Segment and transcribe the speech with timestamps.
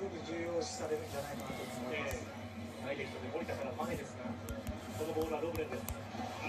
[0.00, 2.24] すごく重要視されるんじゃないかなと思います。
[2.88, 4.32] ダイレクトで森田から前ですが、
[4.96, 5.84] このボールはロブレンです。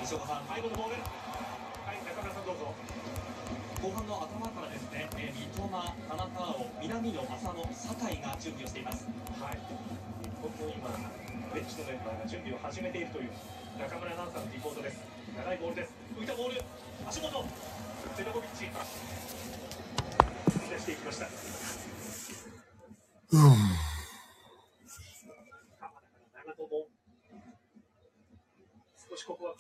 [0.08, 1.04] 西岡さん、最後のボール。
[1.04, 2.72] はい、中村さんどうぞ。
[2.72, 5.84] 後半の頭からですね、えー、三笘、田中
[6.64, 9.04] 碧、南野、浅野、酒井が準備をしています。
[9.36, 9.60] はい。
[9.60, 9.68] 日
[10.40, 10.88] 本の今、
[11.52, 13.36] ベンチのメンバーが準備を始めているという
[13.76, 15.04] 中村アナウンサーのリポートです。
[15.36, 15.92] 長いボールです。
[16.16, 16.64] 浮いたボール、
[17.04, 17.36] 足元、
[18.16, 18.72] セドコビッチ。
[18.72, 18.80] 出
[20.80, 21.28] していきました。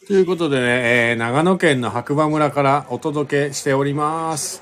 [0.08, 4.62] ということでね、えー長野県の白馬村からお届けしております。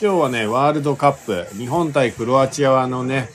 [0.00, 3.28] 今日はね、ワールドカップ、日本対クロアチアのね、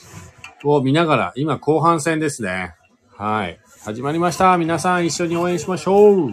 [0.64, 2.74] を見ながら、今後半戦ですね。
[3.16, 3.60] はい。
[3.84, 4.58] 始まりました。
[4.58, 6.32] 皆さん一緒に応援しましょう。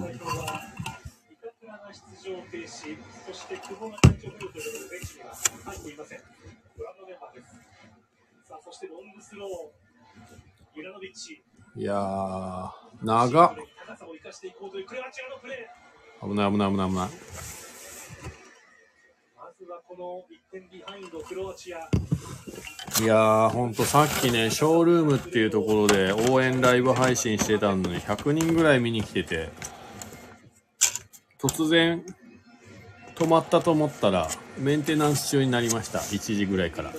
[11.77, 12.71] いやー、
[13.03, 13.55] 長っ。
[16.21, 17.09] 危ない危ない危ない危ない。
[17.09, 17.09] ま
[19.59, 21.79] ずはこの1点ビハインド、クロアチア。
[23.01, 29.51] いやー、ほんとさっきね、ショールームっていうところで応援ライブ配信してたのに100人ぐらい見に来てて、
[31.41, 32.05] 突然
[33.15, 36.01] 止まったと思ったら、メンテナンス中になりました。
[36.01, 36.93] 1時ぐらいから。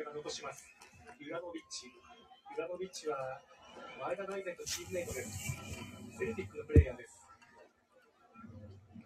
[0.00, 0.66] アが残します。
[1.18, 1.86] ユラノビッチ。
[1.86, 3.40] ユラノビッチは
[4.00, 5.56] 前田大然とチームメイトです。
[6.18, 7.26] セルティックのプレイヤーです。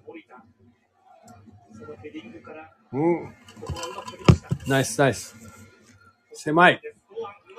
[0.07, 0.45] 森田。
[1.73, 3.35] そのヘディングから、うん。
[3.61, 4.49] ここはうまく取りました。
[4.67, 5.35] ナイスナイス。
[6.33, 6.81] 狭い。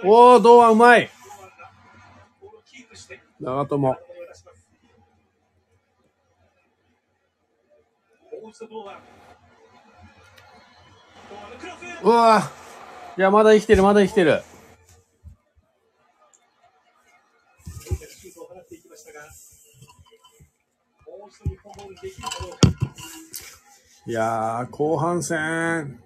[0.03, 1.09] おー、堂安うまい。
[3.39, 3.89] 長友。
[3.89, 3.97] も
[12.03, 12.66] うわー。
[13.17, 14.43] いや、まだ生きてる、まだ生きてる。
[24.05, 25.99] いやー、後半戦、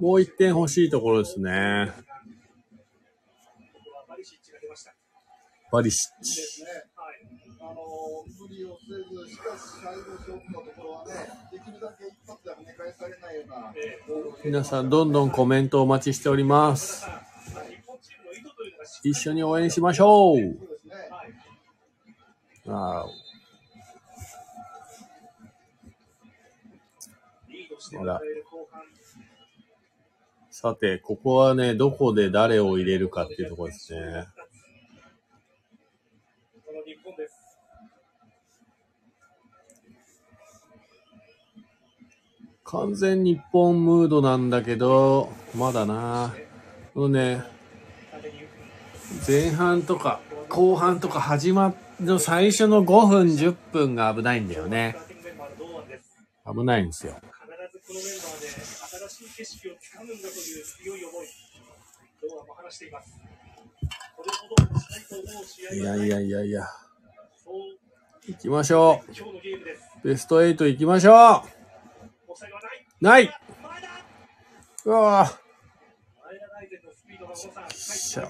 [0.00, 1.92] もう1点欲しいところですね。
[5.70, 6.42] バリシッチ。
[7.72, 7.80] あの
[8.38, 11.12] 無理をせず、しかし最後勝負のところはね、
[11.50, 13.72] できるだけ一発で跳ね返されないような
[14.44, 17.06] 皆さん、どんどんコメントお待ちしております。
[19.04, 20.36] 一緒に応援しましょう。
[20.36, 20.50] うね。
[21.10, 21.32] はい。
[22.68, 23.06] あ
[27.48, 28.82] リードして迎える後半。
[28.82, 28.84] ー
[30.50, 34.26] さて、ここはね、どこで誰を入れるかっていうところですね。
[42.72, 46.34] 完全日本ムードなんだけど、まだな。
[46.96, 47.42] ね、
[49.28, 54.96] 前半とか後半とか始まの最初の5分10分が危ないんだよね。
[56.46, 57.14] 危ないんですよ。
[65.74, 66.66] いやいやいやいや。
[68.28, 69.02] 行きましょ
[70.04, 70.08] う。
[70.08, 71.61] ベスト8行きましょう
[73.00, 73.34] ない
[74.84, 75.42] うわぁ。
[77.74, 78.28] しゃ、な。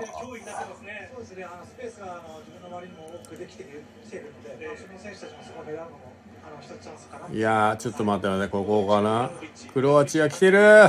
[7.32, 9.30] いやー、ちょっと待ってね、ここかな？
[9.72, 10.88] クロアチア来てる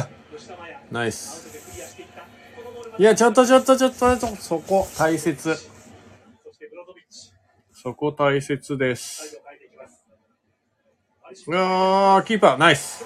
[0.91, 1.47] ナイス。
[2.97, 5.56] いや、ちょっとちょっとちょっと、そこ大切。
[7.72, 9.43] そこ大切です。
[11.47, 13.05] うわー、キーパー、ナイス。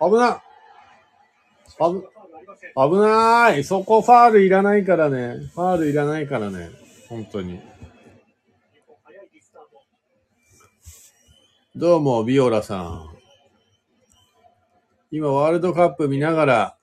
[0.00, 0.42] 危な
[1.78, 2.02] 危。
[2.76, 5.36] 危ないそこファールいらないからね。
[5.54, 6.70] ファールいらないからね。
[7.08, 7.60] 本当に。
[11.76, 13.08] どうも、ビオラさん。
[15.10, 16.76] 今、ワールドカップ見ながら、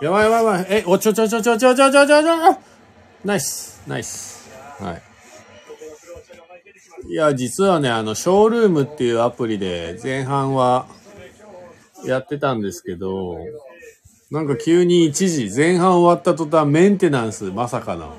[0.00, 0.66] やばいやばいやばい。
[0.68, 2.58] え、おちょちょちょちょちょちょちょちょちょ
[3.24, 4.50] ナイス、ナイス。
[4.80, 5.11] はい。
[7.08, 10.86] いや、実はね、あの、ショールームっていうアプリで前半は
[12.04, 13.38] やってたんですけど、
[14.30, 18.16] なんか急に一時、前半終わった途端メンテナンス、まさかの。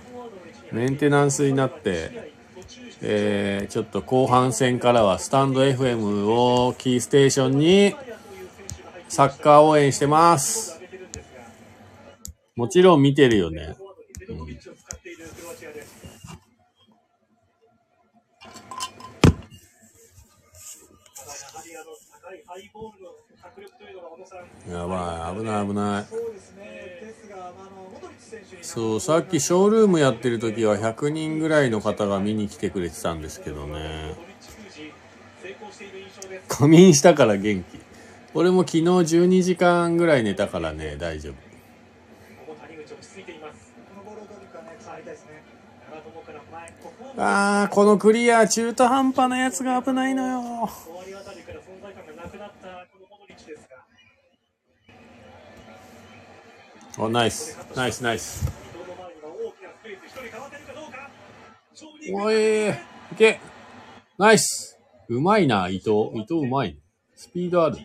[0.71, 2.31] メンテナンスになって、
[3.01, 7.95] えー、ちょっと後半戦からはスタンド FM をキーステーションに
[9.07, 10.81] サッカー応援してます。
[12.55, 13.75] もちろん見てるよね。
[13.77, 16.03] フォワードにペドコビッチを使っているクロアチアです。
[21.15, 21.91] ただやはりあの
[22.21, 23.09] 高いハイボールの
[23.41, 24.71] 迫力というのが小野さん。
[24.71, 26.05] やばい、危ない危ない。
[26.07, 26.99] そうですね。
[27.01, 34.13] ですが、あのモドリッチ選手にそう、さっきショールームやってる時は100人ぐらいの方が見に来てくれてたんですけどね。
[36.47, 37.79] 仮眠したから元気。
[38.35, 41.53] 俺も昨日12時間ぐらい寝たからね、大丈夫。
[47.15, 50.67] あー、このクリア、中途半端なやつが危ないのよ。
[50.67, 53.85] 終わりあたりから存在感がなくなったこのモドリッチですが、
[56.99, 57.57] お、ナイス。
[57.75, 58.45] ナイス、ナイス。
[58.45, 63.39] 伊藤の前には大きなスペー、い、け。
[64.19, 64.79] ナイス。
[65.09, 66.11] うまいな、伊藤。
[66.13, 66.77] 伊藤うまい。
[67.15, 67.77] スピードある。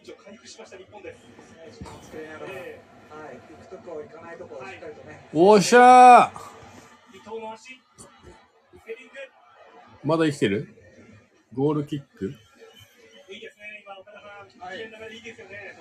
[5.32, 6.40] おっしゃー、
[10.04, 10.68] まだ生きてる？
[11.54, 12.34] ゴールキック？
[13.30, 15.77] いいですね、今、岡田さん、危険ながらいいですよね。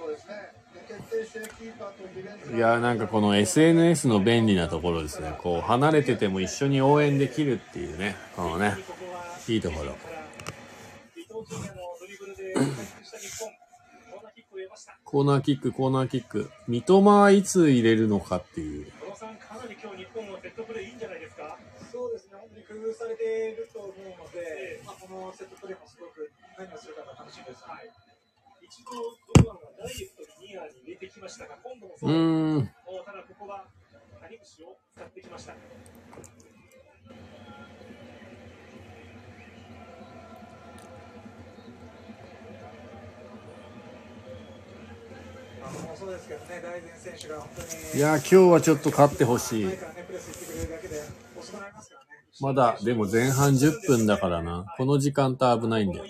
[2.56, 5.34] いやーなんかこの SNS の便利なところですね。
[5.40, 8.16] こう離れてても一緒に応援できるっていうね。
[8.36, 8.76] このね。
[9.48, 9.96] いいところ
[15.06, 15.72] コーナーキック。
[15.72, 16.52] コーナーキック。
[16.68, 18.92] 三笘はいつ入れるのかっていう。
[19.02, 21.58] 小野さん、かなり今日日本のセットプレーいいんじゃないですか？
[21.92, 27.64] そうですね、本当に工夫されていると思うので、まあ、このセットプレーもすごく何をするかが楽しみです。
[27.64, 28.07] はい。
[28.86, 32.12] 堂安がダイレクトにニアに入れてきましたが、今度もそう。
[32.12, 32.70] ん。
[47.96, 49.70] いや今日はちょっと勝ってほしい。
[52.40, 52.54] ま。
[52.54, 54.66] だ、でも前半10分だからな。
[54.78, 56.06] この時間帯危ないんだよ。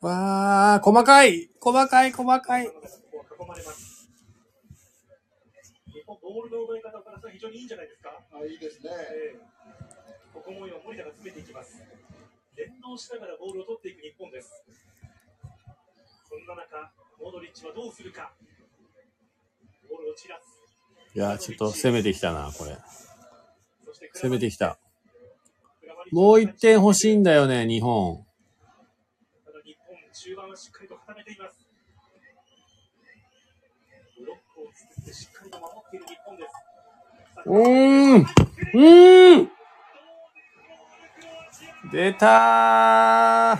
[0.00, 2.68] わー、細かい細かい細かい
[6.06, 8.10] ボールの奪い方から非常にいいんじゃないですか？
[8.34, 8.90] あいいですね。
[8.92, 9.38] ええ
[10.34, 11.82] ここも今森田が詰めていきます。
[12.56, 14.62] 連動しながらボールを取っていく日本です。
[16.28, 18.32] そんな中、モドリッチはどうするか？
[19.88, 20.42] ボールを散らす。
[21.14, 22.76] いやーちょっと攻めてきたな、これ。
[23.86, 24.78] そして攻めてきた。
[26.12, 28.25] もう1点欲しいんだよね、日本。
[30.26, 31.64] 中盤はしっかりと固めています。
[34.18, 36.52] ブロックを作ってしっかりと守っている日本です。
[37.46, 39.50] うーんうーん
[41.92, 43.58] 出たー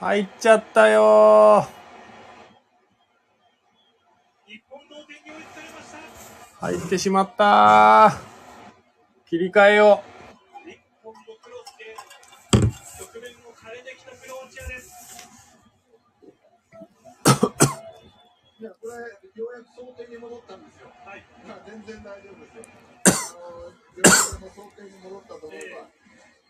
[0.00, 1.68] 入っちゃったよー。
[6.60, 8.18] 入ってしまったー
[9.26, 10.02] 切り替えよ
[10.66, 11.96] 日本のクロスで
[12.98, 14.92] 局面を変えてきたクロアチアです。
[18.54, 18.94] いやこれ
[19.34, 20.86] ようやく想定に戻ったんですよ。
[21.02, 21.26] はい。
[21.42, 22.70] まあ全然大丈夫ですよ。
[23.34, 23.66] あの
[23.98, 25.90] 両手の想定に戻ったと思えば、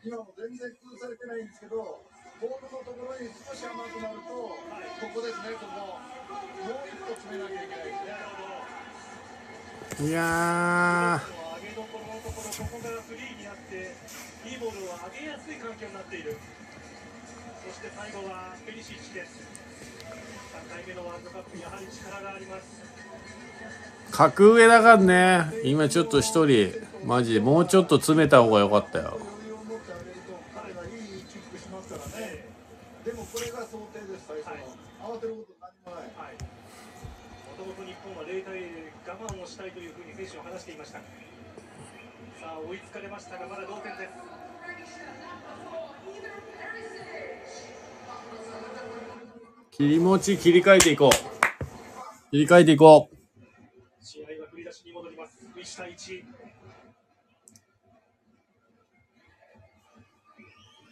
[0.05, 2.05] 今も全然工夫されてないんですけど、
[2.45, 4.53] ボールのところに少し甘くなると、こ
[5.17, 5.97] こですね、ここ。
[5.97, 8.13] もう一個詰めなきゃいけないですね。
[10.05, 13.97] ーいや上げどころのところ、ここからフリーになって、
[14.45, 16.37] いいボールを上げやすい環境になっている。
[17.65, 19.41] そして最後はペリシッチです。
[20.05, 22.65] 3回目のワールドカップ、やはり力があります。
[24.11, 25.53] 格上だからね。
[25.65, 26.73] 今ちょっと一人、
[27.05, 29.19] マジでもうちょっと詰めた方が良かったよ。
[39.55, 40.99] したいというふうに選手は話していました。
[40.99, 41.05] さ
[42.43, 44.44] あ、追いつかれましたが、まだ同点です。
[49.77, 51.11] 切り持ち切り替えていこう。
[52.31, 53.17] 切り替えていこう。
[54.05, 55.37] 試合が振り出しに戻ります。
[55.57, 56.23] 1対1。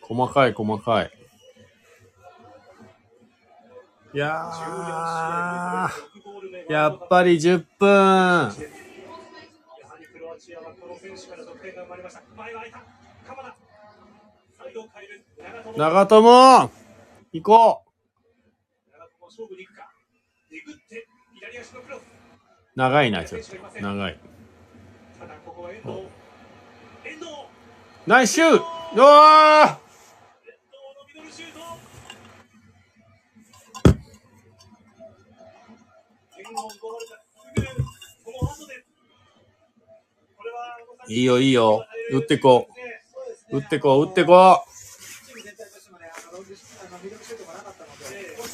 [0.00, 1.10] 細かい細かい。
[4.14, 8.52] いやー、やっぱり10分。
[15.76, 16.70] 長友
[17.32, 17.92] 行こう
[18.92, 19.90] 長友勝負に行くか。
[20.50, 22.02] えぐって、左足のクロス。
[22.74, 23.80] 長いな、ちょっと。
[23.80, 24.18] 長い。
[28.06, 28.64] ナイスシュート
[28.96, 29.82] お。
[41.08, 41.84] いいよ、いいよ。
[42.10, 42.68] 打ってこ
[43.50, 43.58] う。
[43.58, 44.64] 打ってこう、打ってこ
[45.26, 48.44] チーム全体としてもね、あのロングシあのミドルシュートがなかったので、こ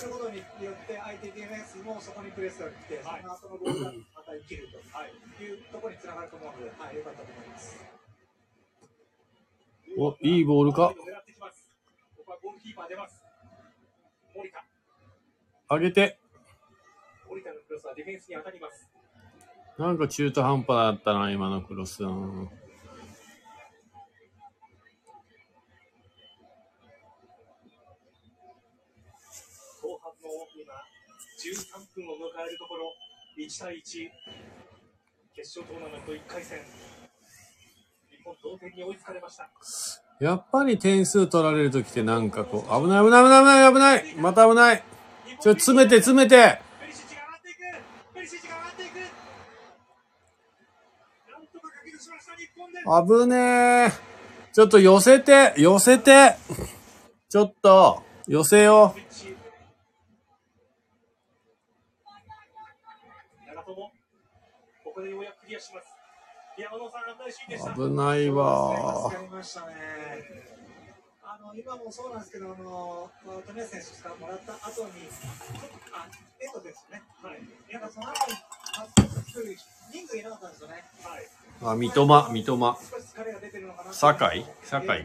[4.02, 4.07] う
[4.48, 7.84] すると、いうところにつながると思うので、はい、良かったと思います。
[9.98, 10.94] お、いいボールか。
[10.96, 11.68] 狙ってきます。
[12.16, 13.22] ここはゴールキーパー出ます。
[14.34, 14.64] 森田。
[15.68, 16.18] 上げて。
[17.28, 18.88] 森田のクロスはディフェンスに当たります。
[19.76, 22.02] なんか中途半端だったな、今のクロス。
[22.02, 22.50] うん
[29.80, 30.74] 後半の今、
[31.38, 32.92] 13分を迎えるところ、
[33.38, 34.10] 1対1。
[35.36, 36.58] 決勝トーナメント1回戦。
[38.10, 39.48] 日本同点に追いつかれました。
[40.20, 44.82] やっぱり点数取られるときってなんかこう、危ない危ない危ない危ない危ないまた危ない
[45.40, 46.60] ちょ、詰めて詰めて
[52.88, 53.36] 危ね
[53.88, 53.90] え。
[54.52, 56.36] ちょっと寄せて、寄せて。
[57.28, 59.36] ちょっと、寄せよスイッチ
[63.46, 63.92] 長友、
[64.84, 65.88] ここでようやくクリアします。
[66.56, 67.02] 山野さん、
[67.74, 69.10] 危ないわ。
[71.22, 73.10] あの今もそうなんですけど、あの
[73.46, 74.90] 富安選手がもらった後に、
[75.92, 76.08] あ、
[76.40, 77.02] エンドですよね。
[77.22, 77.42] はい。
[77.72, 78.36] なんかその後に
[78.74, 79.56] パス作る
[79.92, 80.84] 人数いなかったんですよね。
[81.02, 81.28] はい。
[81.74, 82.76] あ、三笘、三笘。
[83.92, 84.44] 酒井？
[84.62, 85.04] 酒井かはい。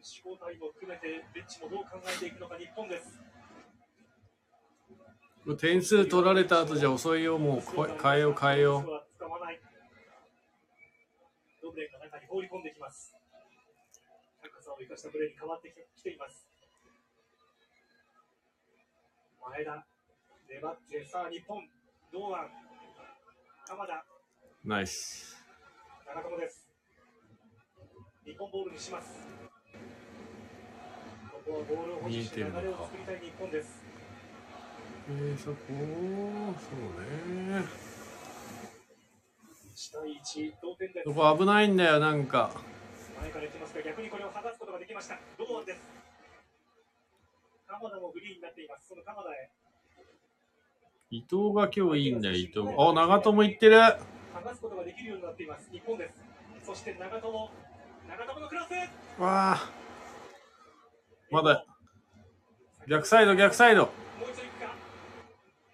[0.00, 3.20] 手交代も含めて、ベンチもどう考えていくのか、日本です。
[5.60, 8.82] 点数取られた後じゃ遅いよ、もうこ変えよう変えよう。
[9.16, 9.60] 使わない。
[11.60, 13.12] ドブレンが中に放り込んできます。
[14.40, 16.48] 高さを生かしたプレーに変わってきています。
[19.50, 19.84] 前田、
[20.48, 21.68] 粘って、さあ日本、
[22.10, 22.48] 堂安、
[23.68, 24.06] 鎌田、
[24.64, 25.44] ナイス。
[26.06, 26.66] 長友です。
[28.24, 29.28] 日本ボールにします。
[31.30, 33.84] ここはボールを保持して流れを作りたい日本です。
[35.10, 37.91] えー、そこ、そうね。
[39.82, 41.12] 1対1、同点ですそ。
[41.12, 42.52] こ危ないんだよ、なんか。
[43.20, 45.18] 前から行きますが、逆にこれを剥がすことができました。
[45.36, 45.80] 堂安です。
[47.66, 48.86] 鎌田もフリーになっています。
[48.88, 49.50] その鎌田へ。
[51.10, 52.60] 伊藤が今日いいんだよ、伊藤。
[52.78, 53.76] あ、長友いってる。
[53.76, 55.68] 剥がすことができるようになっています。
[55.72, 56.22] 日本です。
[56.62, 57.50] そして長友。
[58.08, 59.70] 長友のクロスわあ。
[61.30, 61.66] まだ、
[62.88, 63.86] 逆サイド、逆サイド。
[63.86, 63.88] も
[64.28, 64.74] う一度行くか。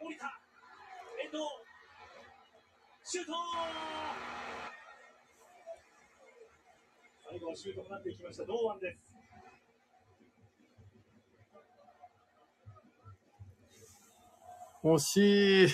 [0.01, 0.25] 森田。
[1.23, 1.39] 遠藤。
[3.11, 3.33] シュート
[7.25, 8.45] 最後はシュートとなっていきました。
[8.45, 9.17] 堂安です。
[14.85, 15.69] 惜しい。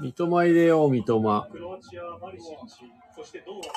[0.00, 1.50] 三笘入れよう、三笘。
[1.50, 3.68] クロアチア、マリシッチ、そして堂安で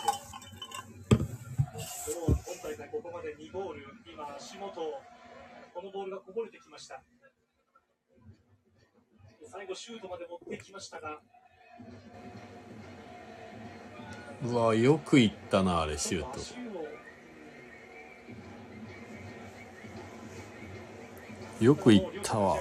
[1.84, 2.16] す。
[2.16, 4.80] 堂安、今大会ここまで2ゴール、今、足元、
[5.74, 7.04] このボールがこぼれてきました。
[9.66, 11.20] 最後、シュートまで持ってきましたが、
[14.44, 16.40] うわ、よくいったな、あれ、シュート。
[21.64, 22.58] よくいったわ。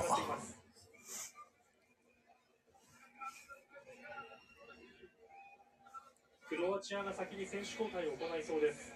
[6.48, 8.94] クロアチアが先に選手交代を行いそうです。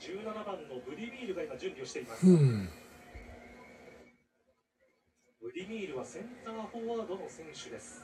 [0.00, 2.26] 17番のブディミールが今準備をしています。
[2.26, 2.68] うん。
[5.70, 8.02] ミールはセンターフォワードの選手です。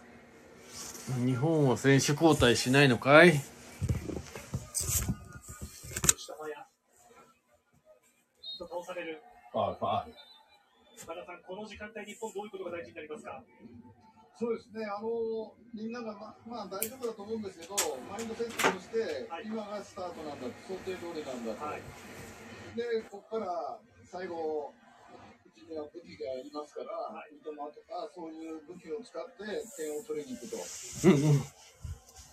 [1.26, 3.32] 日本は選手交代しないのかい？
[3.32, 3.42] 吉
[6.30, 6.54] 田麻也。
[8.56, 9.18] と倒される。
[9.52, 10.06] ああ、岡
[11.10, 13.42] 田さん、この時間帯、日本どういうことが大事になりますか？
[14.38, 15.08] そうですね、あの
[15.74, 17.74] みんながままあ大丈夫だと思うんですけど、
[18.06, 21.82] マインドセットとして、はい今がスタートなんだ、想定通りなんだと、はい。
[22.78, 24.70] で、ここから最後、
[25.66, 29.42] うちには武器がありますから、はい三笘とか、そういう武器を使って
[29.74, 31.42] 点を取りに行くと、うんうん。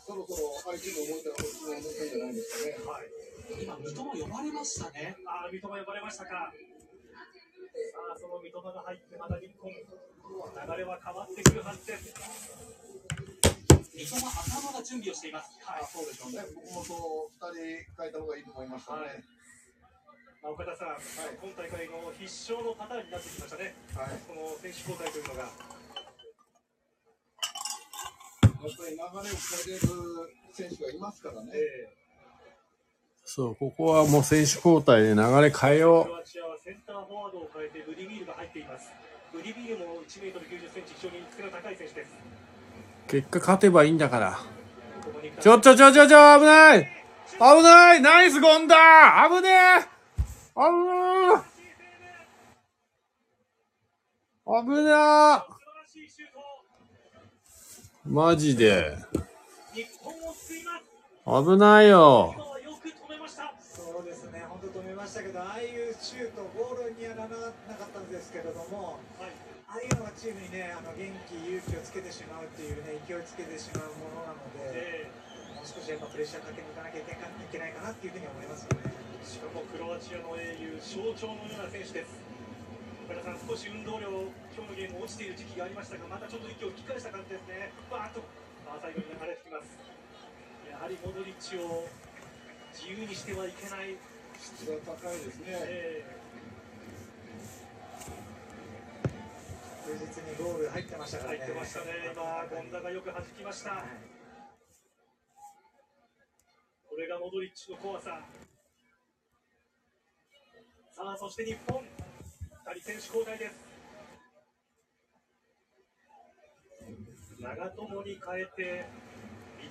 [0.05, 2.77] そろそろ相手の思いたらこっちも思ったんじゃないですかね。
[2.85, 3.09] はい。
[3.57, 5.17] 今、三笘呼ばれましたね。
[5.25, 6.53] ああ、三笘呼ばれましたか。
[6.53, 9.81] さあ、その三笘が入って、また日本、流
[10.77, 12.13] れは変わってくるはずです。
[13.97, 15.57] 三笘、頭が準備をしています。
[15.65, 16.37] はい、そうでしょうね。
[16.37, 19.01] ね、僕もそう2人変えた方がいいと思いましたね。
[19.01, 19.32] まあ、
[20.43, 20.99] 岡田さん、
[21.39, 23.75] 今大会の必勝のパターンになってきましたね。
[23.95, 25.43] はいこの選手交代というのが。
[25.43, 25.47] や
[28.67, 29.87] っぱり流れを変えれる
[30.51, 31.51] 選手がいますからね。
[31.55, 31.95] え
[33.23, 38.91] そう、ここはもう選手交代で流れ変えー、よクロアチアはセンターフォワードを変えてブディミールが入っています。
[39.31, 42.11] ブディミールも1メートル90センチ、非常に背の高い選手です。
[43.07, 44.39] 結果勝てばいいんだから。
[45.39, 48.75] ちょちょちょちょちょ、危ない危ないナイスゴンダ
[49.29, 49.49] 危ね
[49.89, 49.92] え
[50.55, 55.53] 危なー危ない
[58.05, 58.97] マジで。
[61.25, 62.35] 危ないよ。
[63.61, 69.31] そうですね、本当止めましたけど、ああいうシュート、ゴールにはならなかったんですけれども、はい
[69.73, 75.11] ああいうのがチームにね、あの元気、勇気をつけてしまうっていうね、勢いつけてしまうものなので、え
[75.57, 79.12] もう少しやっぱプレッシャーかけにいかなきゃいけないいけないかなっていうふうに思いますよね。
[79.23, 82.19] ーしかもクロアチアの英雄象徴のような選手です。
[83.07, 84.11] 岡田さん少し運動量
[84.51, 87.71] 今日のゲーム落ちている時期がありましたがまたちょっと息を吹き返した感じですね。
[87.87, 89.79] バーッとファーサイドに流れてきます。
[90.67, 91.87] やはりモドリッチを
[92.75, 93.95] 自由にしてはいけない、
[94.35, 95.55] 質が高いですね。
[95.71, 96.03] え
[99.87, 101.39] 確実にゴール入ってましたーからね。
[101.39, 102.11] 入ってましたね。
[102.11, 103.71] 今権田がよく弾きました。
[103.71, 103.83] はい。
[106.89, 108.19] これがモドリッチの怖さ
[110.95, 111.81] さあそして日本。
[111.81, 111.83] 2
[112.75, 113.55] 人選手交代です。
[117.39, 118.85] 長友に変えて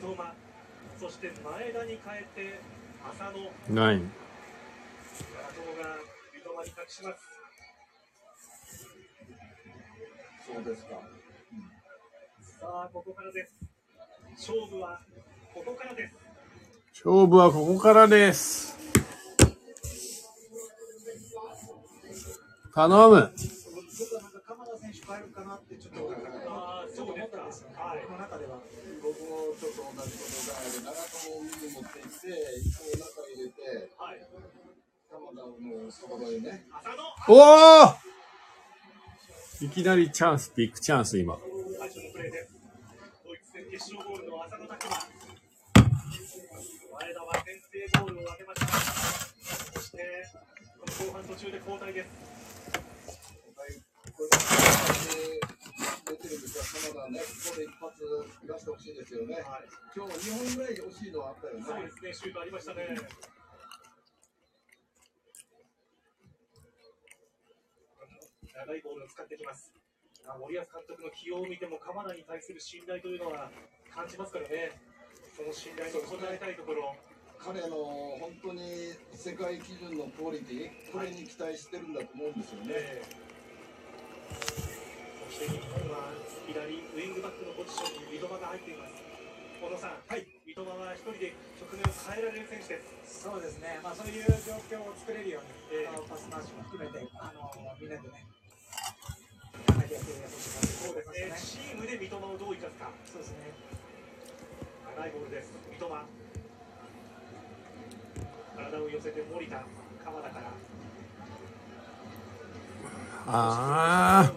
[0.02, 0.34] 三笘。
[0.98, 2.58] そして前田に変えて
[3.08, 3.32] 浅野。
[3.68, 3.98] 長ない。
[3.98, 4.10] 友
[5.80, 5.94] が
[6.34, 7.18] 三笘に託します。
[10.44, 10.90] そうですか。
[12.60, 13.52] さあここからです。
[14.36, 15.00] 勝負は
[15.54, 16.14] ここからです。
[17.06, 18.81] 勝負はここからです。
[22.74, 23.32] 頼む。
[37.28, 37.94] おお
[39.60, 41.36] いきなりチャンス、ビッグチャンス今。
[41.36, 41.40] そ
[49.80, 49.98] して、
[50.80, 52.61] この後半途中で交代です。
[54.12, 54.28] これ
[56.12, 58.04] 出てるんですが、ここで一発
[58.44, 59.34] 出してほしいですよね。
[59.36, 61.64] はい、今日2本ぐらい惜しいのはあったよね。
[61.64, 62.88] そうですね、シュートありましたね。
[68.52, 69.72] 長いボールを使ってきます。
[70.28, 73.50] あ森保監督の起用を見ても、鎌田に対する信頼というのは
[73.90, 74.76] 感じますからね。
[75.34, 76.94] その信頼に応えたいところ。
[77.38, 77.74] 彼の
[78.20, 82.66] 本当に世界基準のクオリティ、これに期待してるんだと思うんですよね。
[82.76, 83.31] ええ
[84.32, 86.12] そして日本は
[86.46, 89.02] 左ウィングバックのポジションに三笘が入っています。
[89.62, 93.22] 小野さん、はい、三笘は一人で局面を変えられる選手です。
[93.22, 93.78] そうですね。
[93.82, 94.18] まあそうい。
[94.18, 97.46] う状況を作れるように、ええあのパス回しも含めて、あの
[97.78, 98.26] みんなでね、
[99.70, 100.90] 考えてやってほしい。
[100.90, 101.06] なと思い。
[101.06, 101.38] ますえね。
[101.38, 102.90] チームで三笘をどう生かすか。
[103.06, 103.54] そうですね。
[104.98, 105.10] 長い。
[105.14, 105.54] ボールです。
[105.70, 105.86] 三笘。
[108.56, 109.62] 体を寄せて森田、
[110.04, 110.50] 鎌田から。
[113.26, 114.32] ああ、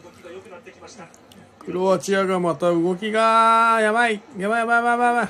[1.59, 4.21] クロアチアがまた動きが、やばい。
[4.37, 5.27] やばいやばいやばいやばい。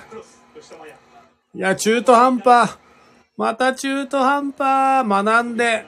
[1.55, 2.77] いや、中途半端。
[3.37, 5.07] また中途半端。
[5.07, 5.85] 学んで。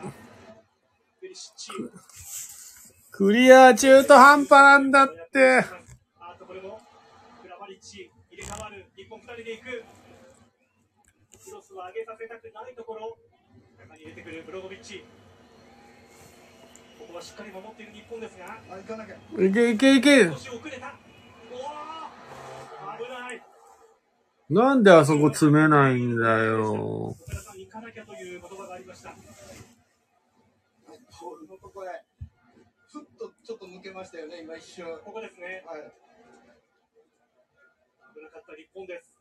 [3.11, 5.65] クリア中途半端なんだって。
[11.47, 13.17] クロスを上げさせたくないところ
[13.77, 15.03] 中に入れてくるブロゴビッチ
[17.17, 19.15] はしっかり守っている日本ですがあ、行かなきゃ。
[19.15, 20.25] いけいけいけ。
[20.29, 20.95] 少し遅れた
[22.97, 23.41] 危ない
[24.49, 27.15] なんであそこ詰めないんだよ。
[27.57, 29.09] 行かなきゃという言葉がありました
[31.19, 31.87] ボールのとこへ、
[32.87, 34.85] ふっとちょっと抜けましたよね、今一瞬。
[34.85, 35.01] はい。
[35.03, 35.65] ここですね
[38.15, 39.16] 危なかった日本です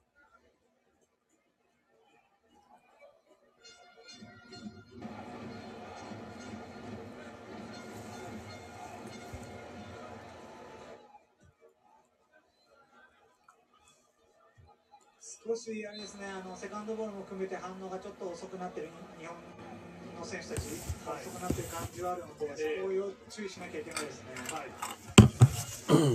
[15.46, 19.38] 少しあれですね、あのセカンドボールも含めて反応がちょっと遅くなってる日本
[20.18, 20.66] の選手たち、
[21.06, 24.34] はい遅くなってる感じはあるので、ええそこを注意しなきゃいけないですね。
[24.50, 24.74] はい。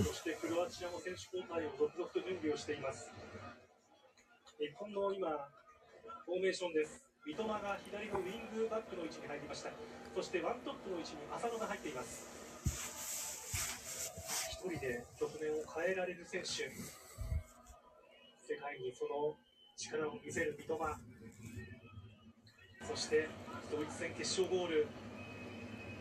[0.03, 3.07] そしてクロアチアも選手交代を続々と準備をしています。
[4.59, 5.47] 日本の今、
[6.27, 6.99] フォーメーションです。
[7.23, 9.71] 三笘が左のウィングバックの位置に入りました。
[10.11, 12.27] そしてワントップの位置に浅野が入っています。
[14.59, 16.67] 一人で局面を変えられる選手。
[18.51, 19.39] 世界にその
[19.79, 20.83] 力を見せる三笘。
[22.83, 23.31] そして
[23.71, 24.91] ドイツ戦決勝ゴール。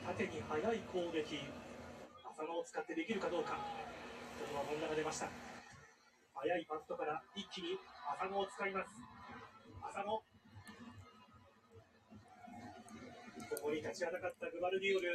[0.03, 1.39] 縦に速い攻撃。
[1.39, 3.55] 浅野を使ってできるかどうか。
[3.55, 5.31] ここは本田が出ました。
[6.35, 7.79] 速いパストから一気に
[8.19, 8.99] 浅野を使います。
[9.95, 10.11] 浅野。
[10.11, 10.27] こ
[13.63, 15.07] こに立ちはだかったグバルディオル。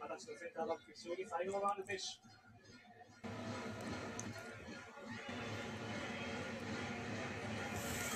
[0.00, 2.35] 二十歳のセンターバック、非常に才能のある選手。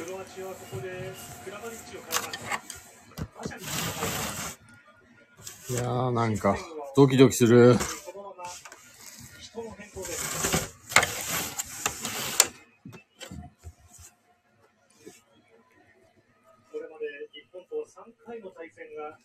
[0.02, 1.12] クロアチアはここで
[1.44, 2.22] クラマリッチを変え
[3.36, 4.58] ます。
[5.70, 6.56] いやーなんか、
[6.96, 7.74] ドキドキする。
[7.74, 8.44] そのまま
[9.38, 10.74] 人の変更です。
[16.72, 19.18] これまで日本と3回の対戦が、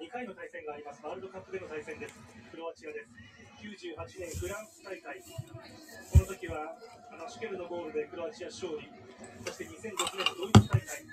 [0.11, 0.99] 回の対戦があります。
[1.07, 2.19] ワールドカップでの対戦です。
[2.51, 3.07] クロアチアです。
[3.63, 5.23] 98年フランス大会。
[5.23, 6.75] この時は、
[7.15, 8.91] あのシュケルのゴールでクロアチア勝利。
[9.47, 11.07] そして2006年のドイツ大会。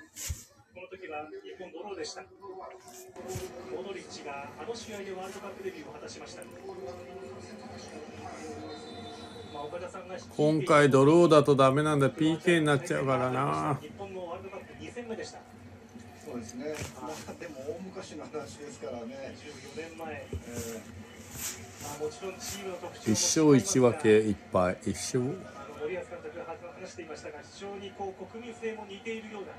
[0.75, 2.27] この時は日本ドローでした。
[2.27, 6.43] モドリッチがあの試合でワールドカップデビューを果たしました。
[10.37, 12.11] 今回ドローだとダメなんだ。
[12.11, 13.79] PK になっちゃうからな。
[13.81, 15.48] 日本のワールドカップ2戦目でした。
[16.29, 16.77] そうですね。
[17.01, 19.33] まあでも大昔の話ですからね。
[19.41, 20.13] 14年前。
[20.13, 20.27] え
[21.81, 24.79] まあ、もちろんチームの特徴も一勝一分けいっぱい。
[24.85, 25.25] 一勝。
[25.25, 29.55] 森保監督が話していましたが、非常にこう国民性も似ているような、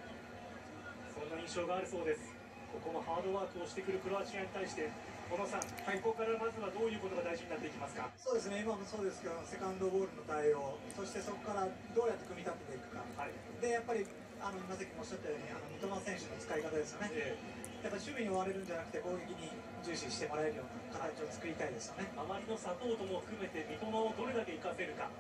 [1.15, 2.21] そんな印象があるそうです。
[2.69, 4.91] ここもハードワークをしてくるクロアチアに対して、
[5.32, 5.62] 小野さん、
[6.03, 8.10] ここからまずはどういうことが大事になっていきますか？
[8.17, 13.34] そうですね、今もそうですけど、セカンドボールの対応、そしてそこからどうやって組み立てていくか、はい。
[13.62, 14.05] でやっぱり
[14.39, 17.36] あの今関もおっしゃったように、あの三笘選手の使い方ですよね、え
[17.84, 19.52] やっぱり守備に追われるんじゃなくて、攻撃に
[19.84, 22.12] 重視してもらえるような形を作りたいですよね。
[22.12, 25.12] ー、周りのサポートも含めて三笘をどれだけ活かせるか。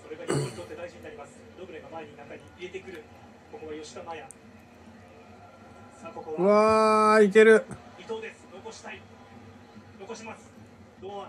[0.00, 1.40] それが日本にとって大事になります。
[1.58, 3.02] ドブレが前に中に入れてくる。
[3.50, 4.22] ここは吉田麻也。
[5.96, 7.16] さあ、ここうは。
[7.16, 7.64] わー、いける。
[7.98, 9.00] 伊藤です残したい
[9.98, 10.50] 残します
[11.02, 11.28] 堂安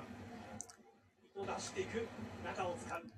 [1.36, 2.08] 伊藤が走っていく
[2.46, 3.17] 中を使う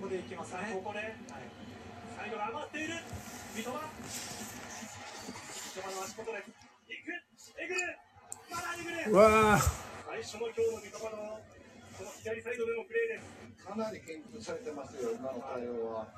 [0.00, 0.72] ここでいきますね。
[0.72, 1.12] ここではい。
[2.16, 3.04] サイドが余っている。
[3.52, 3.76] 三笘。
[5.76, 6.56] 三笘の足元です
[6.88, 7.12] 行く。
[7.60, 8.00] えぐる。
[8.48, 9.12] まだえぐる。
[9.12, 9.68] うわー。
[10.08, 11.36] 最初の今日の三笘の
[12.00, 13.28] この左サイドでのプレーです。
[13.60, 16.08] ーかなり研究されてますよ、今の対応は。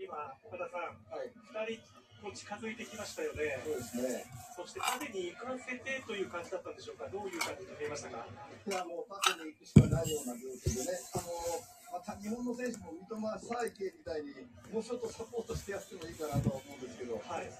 [0.00, 0.96] 今岡田さん。
[1.12, 1.28] はい。
[1.28, 3.60] 2人と近づいてきましたよね。
[3.68, 4.24] そうですね。
[4.56, 7.04] そして縦に行かせてという感じだったんでしょうか。
[7.12, 8.24] どういう感じに見えましたか。
[8.24, 14.32] いや、もう縦に行くしかないような状況でね、あのまた日本の選手も三笘、サイケみたいに、
[14.72, 17.50] もうちょっとサポートしてやってもいいかなとは思うんですけど、はい。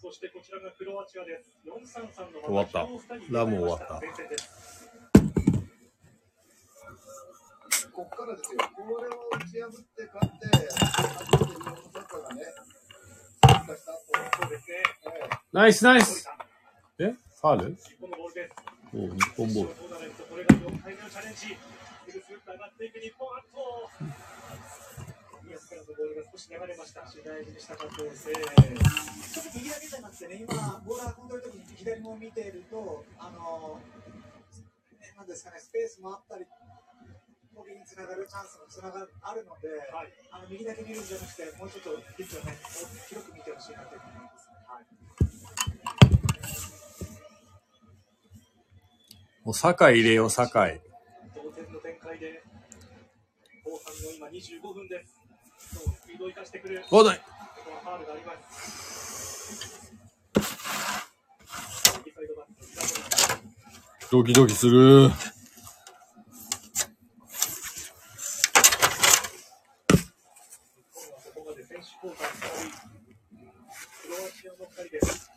[0.00, 1.50] そしてこちらがクロアチアです。
[1.66, 2.86] 433の終わった
[3.30, 4.00] ラム終わった。
[7.92, 12.42] ここからですよ、これを打ち破って勝って、初めて日本のサッカーがね、
[13.42, 13.98] 進化した後、
[14.40, 14.76] そうですね。
[15.06, 16.28] ええナイスナイ森ス。
[17.00, 17.10] え？
[17.10, 17.74] ファール？
[17.74, 18.77] 日本のボールです。
[18.94, 19.74] お日本ボール。
[29.28, 33.78] ちょっと右だけじゃなくてね、今、ボール運んでるときに左も見ていると、あの、
[35.28, 36.46] スペースもあったり、
[37.54, 39.68] 攻撃につながるチャンスもつながるあるので、
[40.32, 42.56] あの右だけ見るんじゃなくて、もうちょっとピッチをね、
[43.08, 44.32] 広く見てほしいなと思いま
[45.20, 45.27] す。
[49.48, 50.78] もう酒井入れよう、酒井。
[51.34, 52.42] 同点の展開で、
[53.64, 55.14] 後半の今25分です。
[56.02, 56.84] スピードを生かしてくる。
[56.86, 57.14] ファールが
[58.12, 59.90] あります。
[62.04, 62.84] 右サイドバック平
[64.18, 65.08] 森ドキドキする。
[65.08, 65.16] 日本
[71.08, 72.36] はここまで選手交代2
[72.68, 72.76] 人。
[74.02, 75.30] クロアチアの2人です。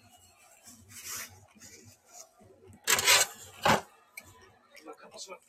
[4.84, 5.46] 今、カットします。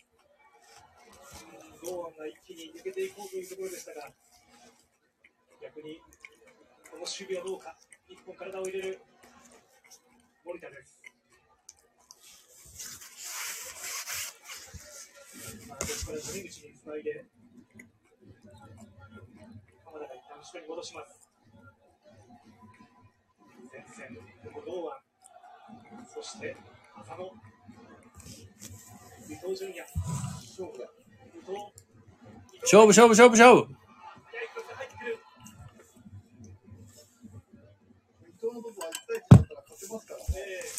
[1.82, 4.12] 堂安が一気に抜けていこうというところでしたが、
[5.62, 5.96] 逆に、
[6.90, 7.74] この守備はどうか。
[8.06, 9.00] 一本体を入れる
[10.44, 11.00] 森田です。
[15.66, 17.24] まあ、ここから谷口につないで、
[19.86, 21.30] 鎌田が一旦後ろに戻します。
[23.72, 24.20] 前線、
[24.52, 25.00] ここ堂安、
[26.12, 26.56] そして
[26.94, 27.51] 浅野、
[32.62, 32.88] 勝負。
[32.88, 33.82] 勝負勝負勝負。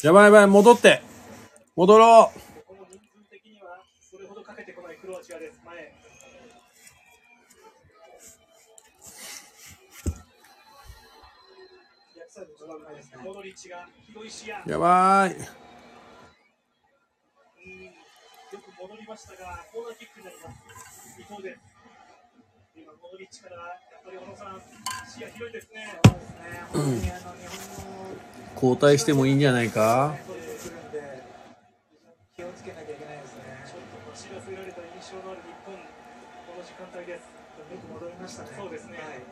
[0.02, 1.02] やばいやばい、戻って。
[1.76, 2.54] 戻ろう。
[14.70, 15.36] やばい。
[18.84, 21.16] 戻りましたが、コーナーキックになります。
[21.16, 21.60] 伊藤です。
[22.76, 24.60] 今、モドリッチから、やっぱり小野さん、
[25.08, 25.96] 視野広いですね。
[28.52, 30.14] 交代してもいいんじゃないか？
[32.36, 33.64] 気をつけなきゃいけないですね。
[33.64, 37.24] ちょっと走らせられた印象のある日本、この時間帯です。
[37.24, 38.48] よく戻りましたね。
[38.54, 39.24] そうですねはい。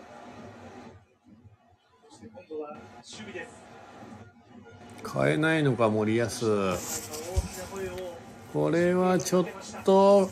[2.08, 5.12] そして今度は守備です。
[5.12, 6.24] 変えないのか、森保。
[6.24, 6.40] 大きな
[7.68, 8.16] 声を、
[8.52, 9.46] これはちょっ
[9.82, 10.28] と、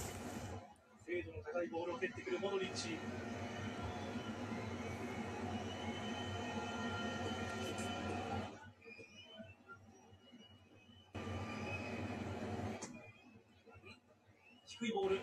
[14.92, 15.20] ボール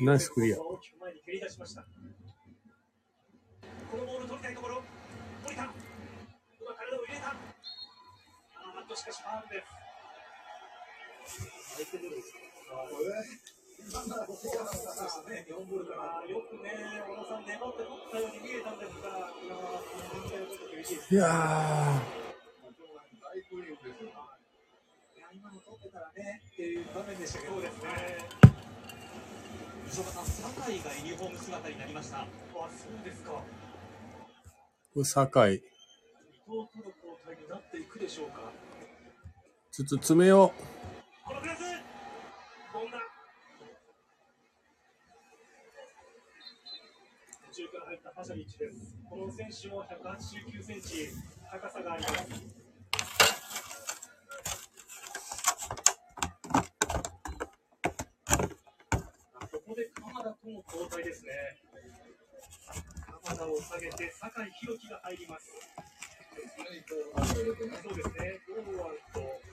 [0.00, 0.56] ナイスクリア。
[0.58, 0.80] こ
[3.96, 4.83] のボール取りたいところ、
[8.94, 9.74] としかしファウルです。
[13.82, 14.46] うそうなんです
[15.26, 16.30] ね、日本ボールかあら。
[16.30, 16.70] ーよくね、
[17.02, 19.82] 小野さん、粘って取ったように見えたんですが、今は
[20.14, 22.06] 全体はちょっと厳しいやー
[23.34, 28.22] イングですよいや今の取ってたらねっていう場面でしたけど、そうですね。
[29.90, 32.22] 西岡さん、酒井がユニフォーム姿になりました。
[32.22, 33.32] あ、そうですか。
[33.32, 35.54] ー、これ酒井。
[35.54, 35.58] 伊
[36.46, 38.52] 藤との交代になっていくでしょうか。
[39.74, 40.54] ちょっと詰めよ
[41.24, 42.98] このクラス権田
[47.50, 48.94] 途中から入ったパシャリッチです。
[49.10, 51.08] この選手も189センチ、
[51.50, 52.14] 高さがあります。
[59.50, 61.32] ここで鎌田との交代ですね。
[63.24, 65.50] 鎌田を下げて酒井宏樹が入ります。
[66.46, 68.54] そうですね、堂
[68.86, 69.43] 安と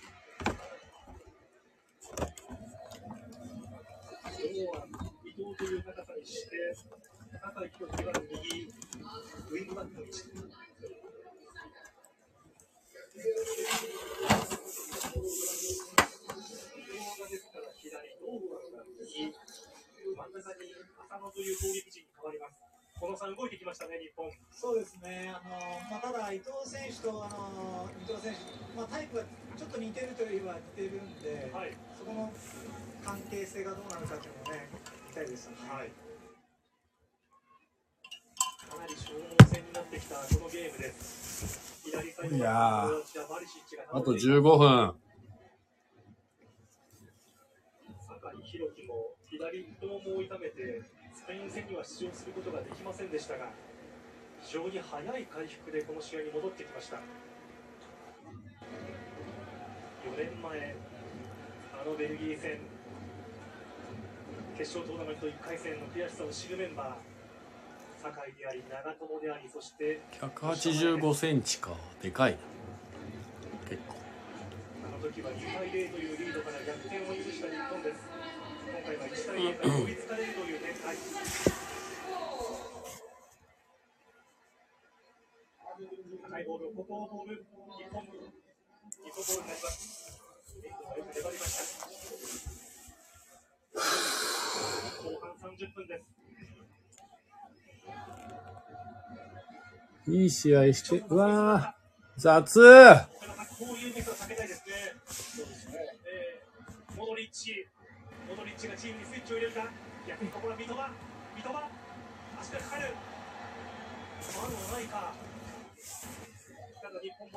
[4.75, 4.87] 安、
[5.25, 8.69] 伊藤という高さにして、酒井宏樹が右、
[9.51, 10.21] ウイングバックの位置。
[21.61, 22.57] 攻撃陣に変わります。
[22.99, 24.29] この差動いてきましたね、日本。
[24.51, 25.57] そうですね、あの
[25.89, 29.23] まあ、ただ伊藤選手とあの伊藤選手、まあ、タイプが
[29.57, 31.73] ちょっと似てるといえば似てるんで、はい。
[31.97, 32.31] そこの
[33.03, 34.69] 関係性がどうなるかっていうのをね、
[35.09, 35.57] 見たいですよね。
[35.69, 35.91] はい。
[38.69, 41.61] かなり消耗戦になってきたこのゲームです。
[43.91, 44.95] あと15分。
[48.07, 50.81] 酒井宏樹も左太ももを痛めて
[51.13, 53.49] スペイン戦には出場することができませんでしたが
[54.41, 57.01] 非常に早い回復でこの試合に戻ってきました4
[60.17, 60.75] 年前
[61.73, 62.59] あのベルギー戦
[64.61, 67.01] 決勝トーナメント1回戦の悔しさを知るメンバー
[67.97, 71.73] 酒井であり長友でありそして185センチか。
[71.97, 72.37] でかいな。
[73.65, 73.97] 結構。
[74.85, 78.05] あの時は2対0というリードから逆転を許した日本です。
[78.69, 80.93] 今回は1対0から追いつかれるという展開。
[86.21, 90.21] 高いボール、ここを日本、日本ボールになります。
[90.61, 91.80] 粘りました。
[93.73, 93.81] 後
[95.21, 96.03] 半30分です。
[100.11, 102.59] いい試合して、うわー、雑。
[102.59, 102.65] ボ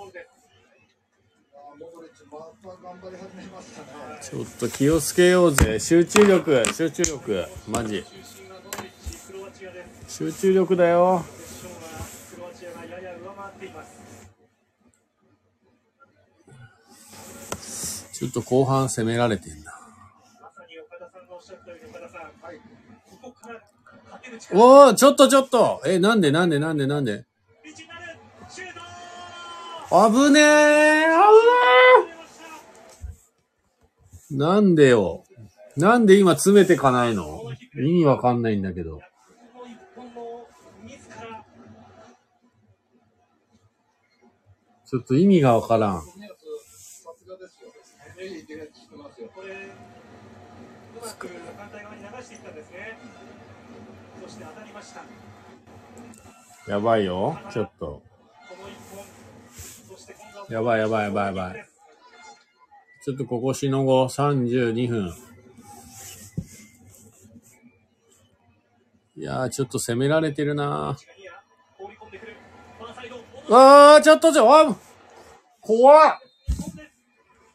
[0.04, 0.43] ールです。
[4.22, 5.78] ちょっと気をつけようぜ。
[5.80, 8.04] 集中力集中力マジ。
[10.08, 11.24] 集中力だよ。
[18.12, 19.72] ちょっと後半攻められてんな。
[24.52, 25.82] おおちょっとちょっと。
[25.84, 27.24] えなんでなんでなんでなんで？
[29.90, 30.40] 危ねえ危ね
[34.32, 35.24] えなんでよ。
[35.76, 37.42] なんで今詰めてかないの？
[37.76, 39.00] 意味わかんないんだけど。
[44.86, 46.02] ちょっと意味がわからん。
[56.68, 57.38] やばいよ。
[57.52, 58.02] ちょっと。
[60.48, 61.66] やばいやばいやばいやばい。
[63.04, 65.12] ちょっとここしのご32分。
[69.16, 74.76] いやー、ちょっと攻められてるなーあー、ちょっとちょ、あ
[75.60, 76.18] 怖っ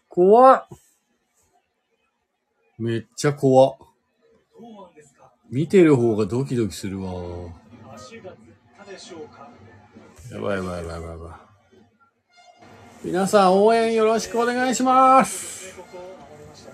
[0.08, 0.67] 怖っ
[2.78, 3.78] めっちゃ怖っ
[5.49, 7.12] 見てる方がドキドキするわ。
[10.32, 11.48] やばいやばいやばいやばい。
[13.01, 15.79] 皆さん応援よろしくお願いします。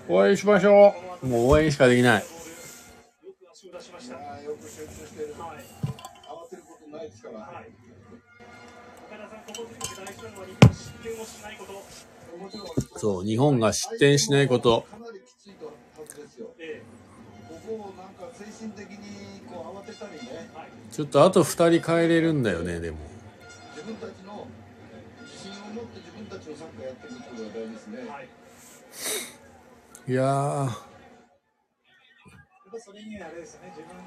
[0.08, 1.26] 応援しましょう。
[1.26, 2.24] もう応援しかできない。
[12.96, 14.84] そう、日本が失点しないこと。
[20.90, 23.15] ちょっとあと2人変えれるんだよね、でも。
[30.08, 30.68] いや、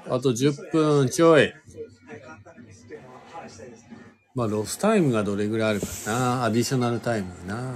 [0.08, 1.52] あ、と10分ちょい。
[4.34, 6.44] まあ、ロスタイムがどれぐらいあるかな。
[6.44, 7.74] アディショナルタイムな。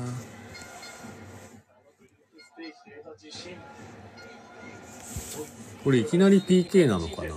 [5.82, 7.28] これいきなり PK なのかな。
[7.28, 7.34] 今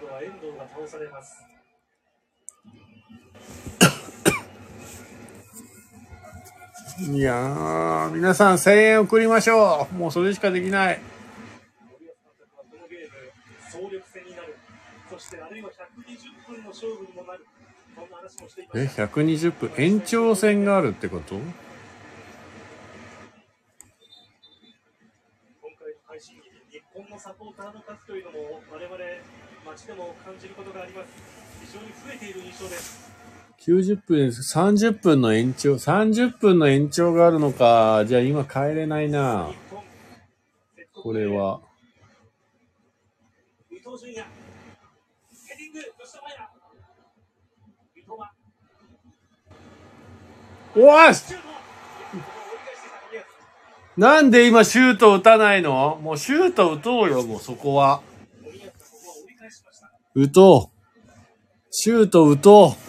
[0.00, 1.53] 度は遠藤が倒されます
[6.96, 9.94] いやー、皆さん声援送りましょう。
[9.96, 11.00] もうそれしかできない。
[11.90, 13.10] 森保監督はこのゲーム
[13.68, 14.54] 総力戦になる。
[15.10, 17.44] そしてあるいは120分の勝負にもなる。
[17.96, 21.34] そんな話もしていまえ、した120分延長戦があるってこと？
[21.34, 21.42] 今
[25.74, 28.94] 回の配信日日本のサポーターの数というのも我々
[29.66, 31.08] 街でも感じることがあります。
[31.66, 33.13] 非常に増えている印象です
[33.66, 34.58] ?90 分です。
[34.58, 38.04] 30分の延長、30分の延長があるのか。
[38.06, 39.50] じゃあ今帰れないな。
[40.92, 41.60] これは。
[50.76, 51.14] おい
[53.96, 56.00] なんで今シュート打たないの？
[56.02, 58.02] もうシュート打とうよ、もうそこは。
[60.14, 60.80] 打とう。
[61.70, 62.83] シュート打とう。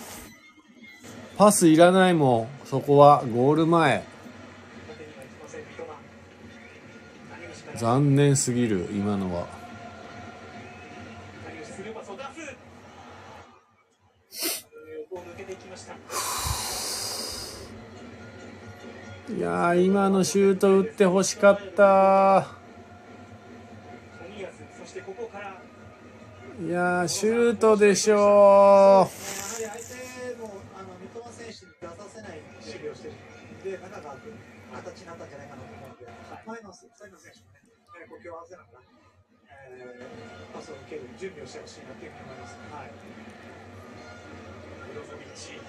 [1.38, 2.48] パスいらないもん。
[2.66, 4.04] そこはゴール前。
[7.76, 9.48] 残念すぎる、今のは。
[19.28, 22.48] いやー、今のシュート打って欲しかった。
[26.66, 29.45] いやー、シュートでしょや
[34.74, 36.08] 形になったんじゃないかなと思うので、
[36.46, 37.62] 前の2人の選手もね、
[38.10, 38.84] 呼吸を合わせながら、
[39.70, 42.56] えーパスを受ける準備をしてほしいなというふうに思います。
[42.72, 42.92] はい
[44.94, 45.60] ブロゾビッチ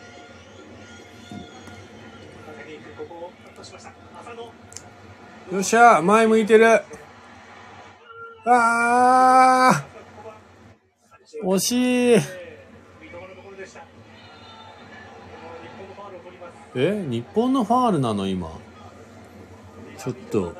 [2.46, 5.56] 縦に行くここをカットしました浅野。
[5.56, 6.82] よっしゃ、前向いてる。
[8.46, 12.20] あー、惜しい。
[16.78, 18.65] え日本のファールなの今。
[20.06, 20.54] ちょっと。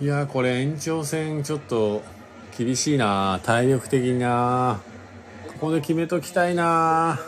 [0.00, 2.02] いやー、これ延長戦ちょっと
[2.58, 3.40] 厳しいな。
[3.42, 4.82] 体力的にな。
[5.54, 7.18] ここで決めときたいな。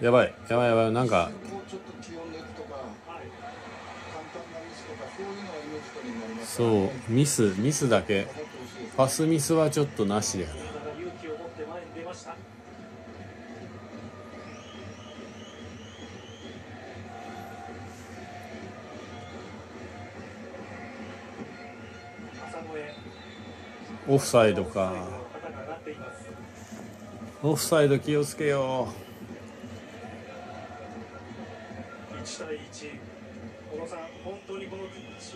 [0.00, 1.30] やばい、やばいやばい、なんか、
[6.54, 8.26] そう、ミス、ミスだけ。
[8.94, 10.56] パスミスはちょっとなしだよな。
[10.56, 12.36] 山田が勇気を持って前に出ました
[22.46, 22.94] 浅野へ
[24.08, 24.92] オフサイドか。
[27.42, 28.88] オフサイド気をつけよ
[32.12, 33.00] う1対1
[33.72, 34.82] 小野さん本当にこの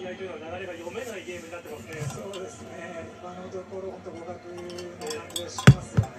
[0.07, 6.14] 合というのは流れが読めないゲームになってますねそうですね、今のところ、本当、互角の感じがしますよね。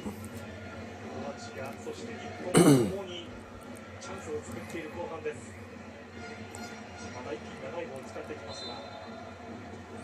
[0.00, 3.28] クロアチアそして日本ともに
[4.00, 5.52] チャンスを作っている後半です
[7.12, 8.72] まだ一気に長いボールを使ってきますが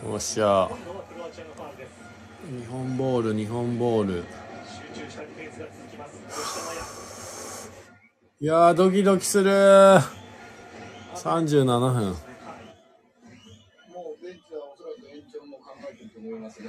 [0.04, 0.12] う。
[0.12, 0.68] よっしゃ。
[0.68, 2.06] 今度はクロアチアのファウルです
[2.60, 4.24] 日本ボール、日本ボール。
[4.94, 6.86] 集中ししたディフェンスが続きます吉田麻也
[8.38, 9.50] いやー、ドキドキする。
[11.14, 12.35] 37分。
[16.46, 16.68] ますね。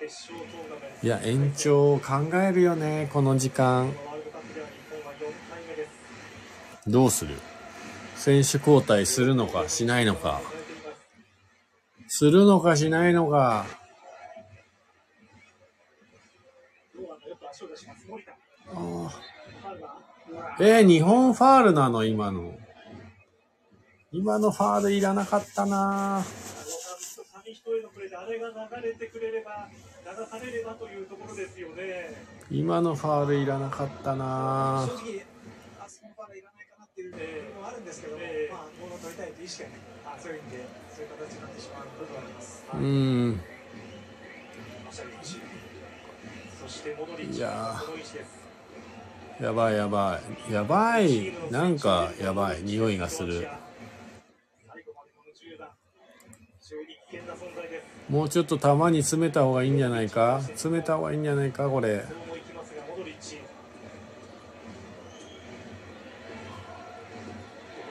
[0.00, 3.88] 決勝トーナメントいや、延長考えるよね、この時間。
[3.88, 5.16] ワールドカップでは日本は4
[5.50, 7.34] 回目ですどうする？
[8.16, 10.40] 選手交代するのか、しないのか。
[12.08, 13.66] すするのか、しないのか。
[18.74, 19.20] あ
[20.60, 22.54] えー、日本ファールなの、今の。
[24.10, 26.24] 今のファールいらなかったな
[28.18, 32.16] あれが流れてくれれば流されればというところですよね
[32.50, 35.22] 今のファールいらなかったな正直、
[35.78, 42.66] あそこからいらないかなっていう部分はあるんですけども、ええまあ、ボールを取りたいという意識がね、あそういう意味で、そういう形になってしまう部分はあります。
[42.72, 43.40] うーん。
[46.58, 48.48] そしてモドリッチいやーこの位置です
[49.40, 50.18] やばいやば
[50.50, 50.52] い。
[50.52, 51.32] やばい。
[51.52, 52.62] なんか、やばい。
[52.62, 53.46] 匂いがする。
[54.66, 55.68] 最後までこの10番
[56.58, 60.40] 非常に危険な存在ですもうちょっと球に詰めた方がいいんじゃないか？
[60.42, 61.68] 詰めた方がいいんじゃないか？
[61.68, 62.04] これ。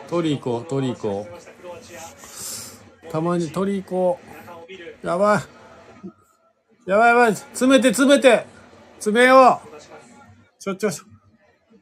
[0.09, 3.11] 取り行こう、取り行こう。
[3.11, 4.19] たまに取り行こ
[5.03, 5.07] う。
[5.07, 6.89] やばい。
[6.89, 7.35] やばいやばい。
[7.35, 8.45] 詰めて、詰めて。
[8.95, 9.81] 詰めよう。
[10.59, 11.03] ちょちょちょ。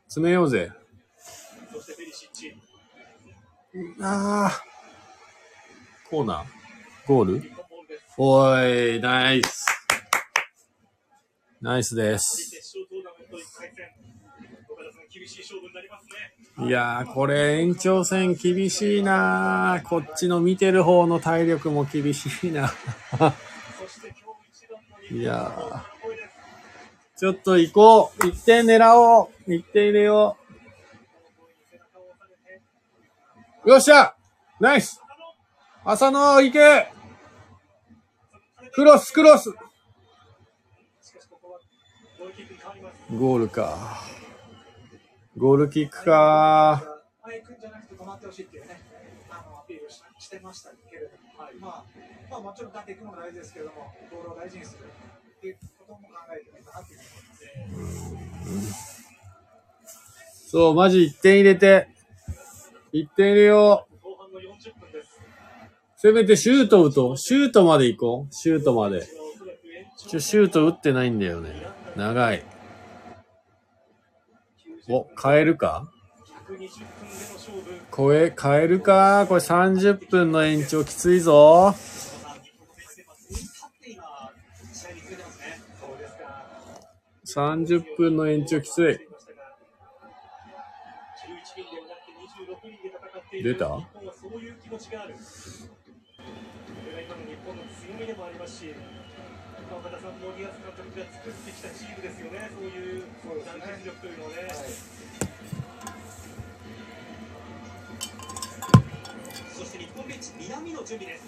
[0.08, 0.72] 詰めようぜ。
[4.02, 4.64] ああ。
[6.10, 6.46] コーナー？
[7.08, 7.55] ゴール？
[8.18, 9.66] おい、ナイス。
[11.61, 12.53] ナイスです。
[16.66, 22.72] いやー、これ延長戦厳しいなーこっちの見てる方の体力も厳しいな。
[25.11, 28.24] いやの声ですちょっと行こう。
[28.24, 29.30] 1点狙おう。
[29.51, 30.38] 1点入れよ
[33.66, 33.70] う。
[33.72, 34.16] よっしゃ
[34.61, 35.01] ナイス
[35.84, 36.95] 浅野行け
[38.76, 39.54] クロス、クロス
[43.18, 44.02] ゴールか。
[45.38, 46.84] ゴールキックか。
[47.24, 48.82] 前行くんじゃなくて止まってほしいっていうね、
[49.30, 51.86] あのアピールをししてましたけれども、はいまあ、
[52.30, 56.04] まあ、もちろん立っていくのも大事ですけれども、ボールを大事にするっていうことも考
[56.38, 59.04] えてもいいかなっていうふうに思います。
[60.50, 61.88] そう、マジ1点入れて。
[62.92, 63.95] 1点入れよう。
[66.06, 67.18] せめてシュート打とう。
[67.18, 68.32] シュートまで行こう。
[68.32, 69.08] シュートまで。
[69.97, 71.66] ちょ、シュート打ってないんだよね。
[71.95, 72.43] 長い。
[74.88, 75.89] お、変えるか？
[77.89, 79.26] 声変えるか？
[79.28, 81.74] これ30分の延長きついぞ。
[87.26, 88.99] 30分の延長きつい。
[93.41, 93.80] 出た？
[98.06, 98.74] でもありますし、
[99.72, 103.03] 岡田さん、森保監督が作ってきたチームですよね、そういう
[103.45, 104.36] 団結力というのをね。
[109.58, 111.24] そして日本ベンチ、南の準備です。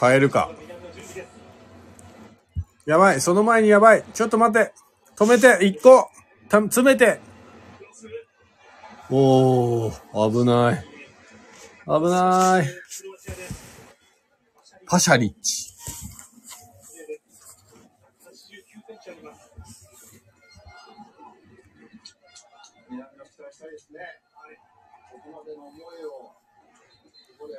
[0.00, 0.50] はい、変えるか。
[2.86, 3.20] やばい。
[3.20, 4.04] その前にやばい。
[4.14, 4.72] ちょっと待って。
[5.16, 5.64] 止めて。
[5.66, 6.10] 一個。
[6.48, 7.20] た詰めて。
[9.10, 10.84] おー、危ない。
[11.86, 13.67] 危ない。
[14.90, 15.74] パシャリッチ。
[18.24, 18.32] 89
[18.86, 19.50] センチあります。
[19.50, 19.58] こ
[25.24, 26.34] こまでの思いを、こ
[27.40, 27.54] こで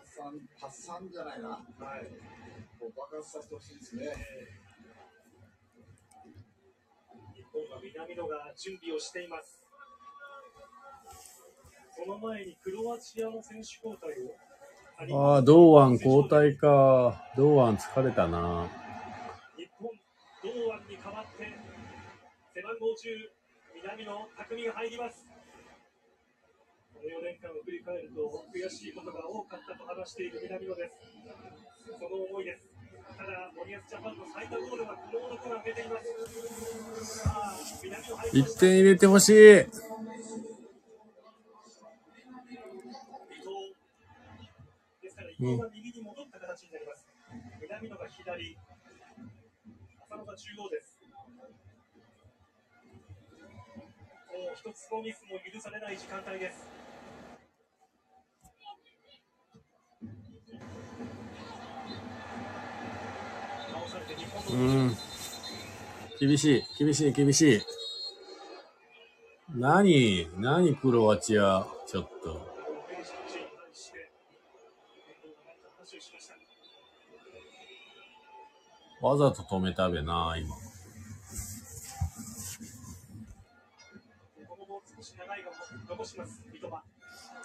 [0.00, 1.48] 発散、発散じゃないな。
[1.50, 1.62] はい
[2.80, 4.02] こう爆発させてほしいですね。
[7.36, 9.62] 日本は南野が準備をしています。
[11.94, 14.51] その前にクロアチアの選手交代を。
[14.98, 17.24] ああ、堂安交代か。
[17.36, 18.68] 堂安疲れたな。
[19.56, 19.90] 日本、
[20.42, 21.52] 堂安に代わって、
[22.54, 23.30] 背番号10、
[23.82, 25.26] 南野拓実が入ります。
[26.94, 30.94] この4年間を振り返ると、悔しいことが多かったと話している南野です。
[31.98, 32.62] その思いです。
[33.18, 37.16] ただ、森保ジャパンの最多ゴールはこの男が挙げています。
[37.18, 38.60] さあ、南野入りまし1た。
[38.60, 39.66] 点入れてほしい。
[45.42, 47.06] 右に戻った形になります。
[47.60, 48.56] 南野が左、
[50.00, 51.00] 浅野が中央です。
[54.32, 56.68] もう一つのミスも許されない時間帯です。
[64.50, 64.96] うん。
[66.20, 67.62] 厳しい、厳しい、厳しい。
[69.54, 72.52] 何何クロアチア、ちょっと。
[72.88, 74.10] ペリシッチに対して、
[75.10, 76.34] 遠藤が何か話をしました。
[79.02, 80.56] わざと止めたべな、今。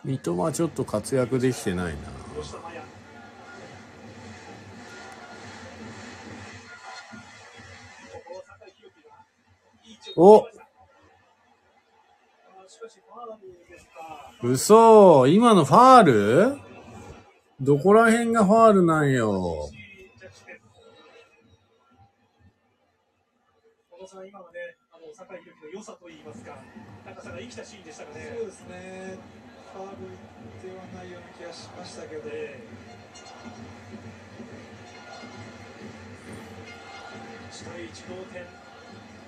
[0.06, 2.00] 三笘はちょっと活躍できてないな。
[10.16, 10.48] お
[14.44, 16.58] 嘘今のファール？
[17.60, 19.70] どこら辺がファールなんよ。
[24.08, 26.64] 小野さん、今はね、あの酒井宏樹の良さといいますか、
[27.04, 28.32] 高さが生きたシーンでしたかね。
[28.38, 29.18] そうですね。
[29.74, 30.08] ファール
[30.64, 32.22] ではないような気がしましたけど。
[32.32, 32.60] え
[37.52, 38.44] 1対1同点、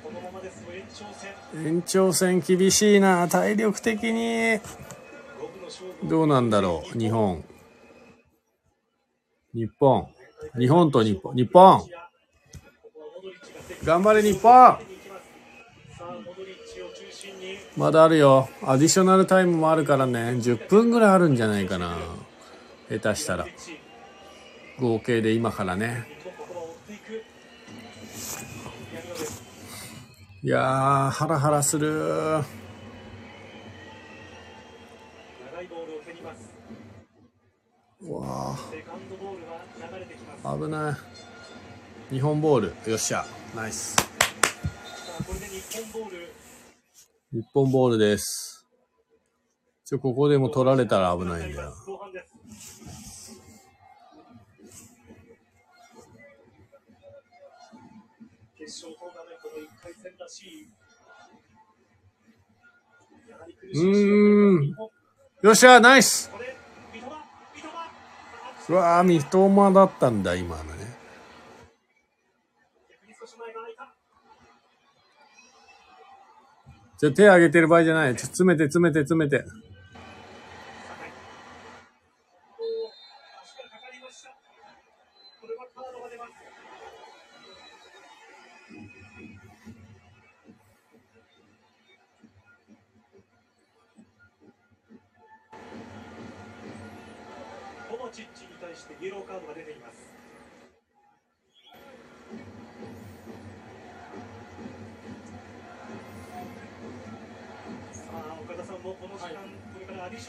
[0.02, 4.62] このままですと延長戦、延長戦厳しいな、体力的に。
[6.08, 7.44] どうなんだろう、日本。
[9.54, 10.08] 日本。
[10.58, 11.36] 日本と日本。
[11.36, 11.80] 日本。
[11.82, 11.90] こ
[12.94, 14.78] こはモドリッチが積極頑張れ日本、
[17.78, 18.50] まだあるよ。
[18.64, 20.20] アディショナルタイムもあるからね。
[20.32, 21.98] 10分ぐらいあるんじゃないかな。
[22.90, 23.46] 下手したら。
[24.80, 26.06] 合計で今からね。
[30.44, 30.48] い。
[30.48, 32.44] やー、ハラハラする。
[38.02, 39.58] わセカンドボールが
[39.92, 40.44] 流れてきます。
[40.44, 40.98] さー、危な
[42.12, 42.14] い。
[42.14, 42.74] 日本ボール。
[42.90, 43.26] よっしゃ。
[43.56, 43.96] ナイス。
[44.00, 46.34] あ、これで日本ボール。
[47.32, 48.68] 日本ボールです。
[49.86, 51.74] ちょ、ここでも取られたら危ないんだよ。
[51.86, 52.36] 後半です。
[58.58, 60.70] 決勝トーナメントの1回戦らしい。
[63.30, 64.76] やはり苦しい試合うーん
[65.42, 66.30] よっしゃ、ナイス。
[68.70, 70.86] うわー、三笘だったんだ、今のね。
[72.88, 73.96] 逆に少し前が空いた。
[77.00, 78.16] じゃ、手上げてる場合じゃない。
[78.16, 79.46] ちょ詰めて、詰めて、詰めて。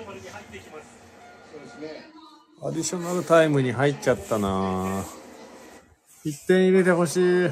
[0.01, 0.86] ショナルに入っていきます。
[1.53, 2.07] そうですね。
[2.62, 5.05] アディショナルタイムに入っちゃったな
[6.24, 7.20] 1点入れてほしい。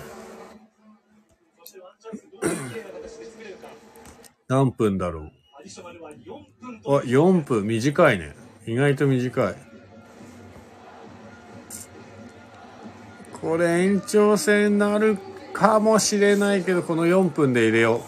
[4.48, 5.24] 何分だろう。
[5.24, 5.28] ア
[5.62, 6.14] ディショナルは4
[6.60, 7.66] 分あ、4分。
[7.66, 8.34] 短いね。
[8.66, 9.54] 意外と短い。
[13.40, 15.16] これ延長戦になる
[15.52, 18.02] かもしれないけど、この4分で入れよ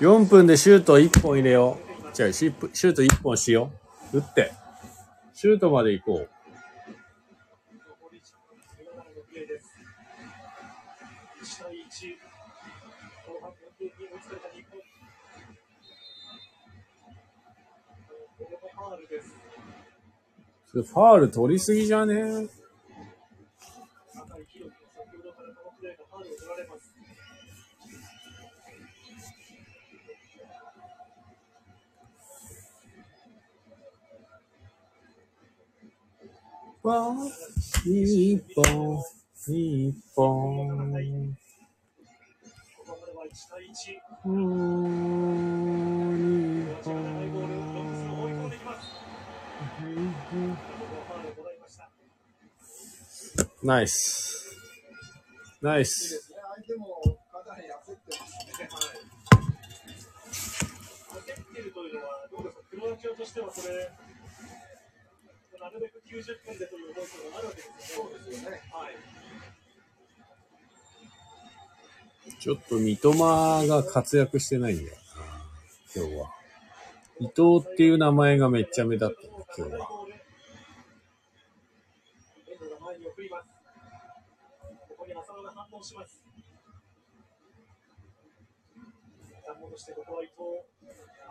[0.00, 0.04] う。
[0.04, 1.91] 4分でシュート1本入れよう。
[2.12, 3.70] じゃあシュシュート1本しよ
[4.12, 4.18] う。
[4.18, 4.52] 打って。
[5.32, 6.28] シュートまで行こう。
[7.88, 9.66] 残り17のプレーです。
[11.60, 12.18] 1対1。
[13.32, 14.78] 後半4点に追いつかれた日本。
[18.38, 19.34] これもファールです。
[20.70, 22.46] それファール取りすぎじゃね？
[51.12, 51.88] ァールをもらいました。
[53.62, 54.56] ナイス。
[55.60, 56.08] ナイス。
[56.08, 56.38] すね。
[56.56, 58.68] 相手もかなり焦ってますね。
[61.10, 61.92] 焦っているとい、
[65.62, 68.16] なるべく90分でという思いがあるわけですよね。
[68.18, 68.60] そうですよね。
[68.72, 68.94] はい。
[72.40, 75.02] ちょっと三笘が活躍してないんだよな、
[75.94, 76.34] 今日は。
[77.20, 79.78] 伊藤っていう名前がめっちゃ目立ったね、今日は。
[82.48, 83.48] 遠藤が前に送ります。
[84.88, 86.24] ここに浅野が反応します。
[89.30, 90.40] 一旦戻して、ここは伊藤。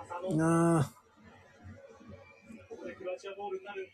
[0.03, 0.37] 浅野。
[0.37, 0.83] なあ。
[2.69, 3.91] ここでクロアチアボールになる。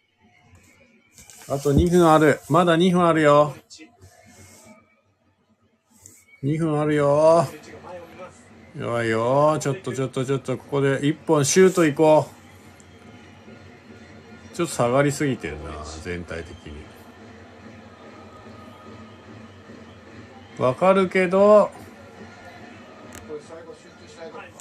[1.50, 2.42] あと2分ある。
[2.50, 3.56] まだ2分あるよ。
[6.44, 7.48] 2分あるよ。
[7.50, 8.44] ベンチが前を見ます
[8.78, 9.58] 弱いよ。
[9.62, 12.28] ちょっとちょっとちょっとここで1本シュート行こ
[14.54, 14.56] う。
[14.56, 15.72] ちょっと下がりすぎてるな
[16.04, 16.74] 全体的に。
[20.58, 21.72] わかるけど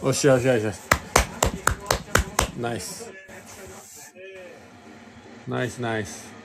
[0.05, 0.78] よしよしよしよし
[2.61, 3.11] ナイス。
[5.49, 6.36] ナイスナイス。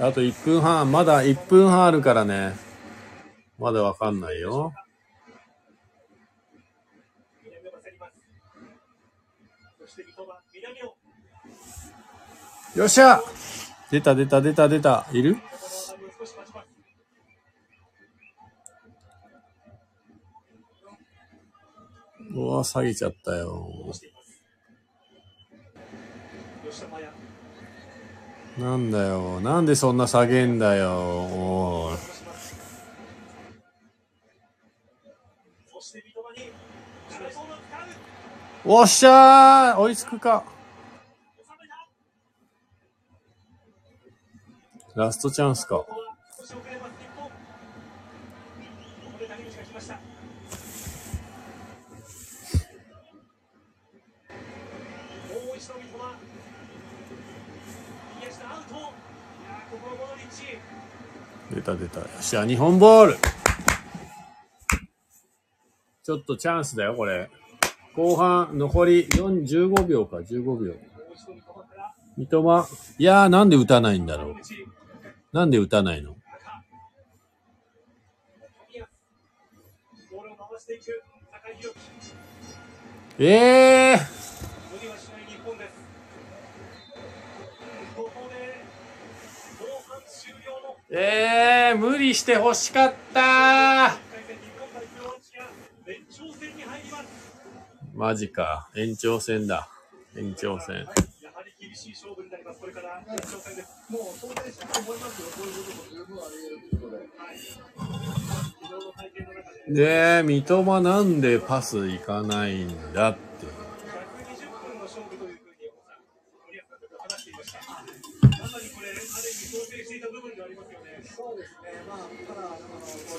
[0.00, 2.54] あと1分半まだ1分半あるからね。
[3.58, 4.72] まだわかんないよ。
[12.74, 13.20] よっしゃ！
[13.90, 15.06] 出た出た出た出た。
[15.12, 15.36] いる？
[22.32, 24.44] うわ下げちゃったよしています
[26.70, 27.12] 吉田麻也
[28.58, 29.40] なんだよ。
[29.40, 30.90] なんでそんな下げんだよ。
[30.92, 31.96] お
[38.64, 39.78] おっしゃー。
[39.78, 40.44] 追いつくか。
[44.94, 45.86] ラストチャンスか。
[61.54, 62.00] 出た出た。
[62.00, 63.16] よっしゃ日本ボール。
[66.02, 67.30] ちょっとチャンスだよこれ。
[67.94, 70.74] 後半残り4 15秒か15秒。
[72.16, 72.94] 三笘。
[72.98, 74.34] いやーなんで打たないんだろう。
[75.32, 76.16] なんで打たないの？
[83.18, 83.98] ええー、
[84.72, 85.72] 無理はしない日本です
[87.94, 88.64] ここで
[89.58, 93.20] 後半終了のえー、無理して欲しかった。
[93.20, 93.28] ー1
[94.10, 95.42] 回戦日本対クロアチア
[95.88, 97.04] 延長戦に入ります
[97.94, 98.68] マジか。
[98.74, 99.68] 延長戦だ。
[100.16, 100.78] 延長戦。
[100.78, 103.00] やはり厳しい勝負になりますこれから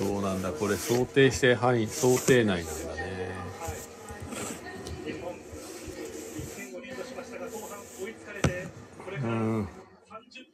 [0.02, 0.52] そうなんだ。
[0.52, 3.36] これ想定して範囲想定内なんだね。
[5.06, 5.36] 日本1
[6.56, 8.68] 点をリードしましたが後半追いつかれて
[9.06, 9.62] これからうん。
[9.62, 9.68] 30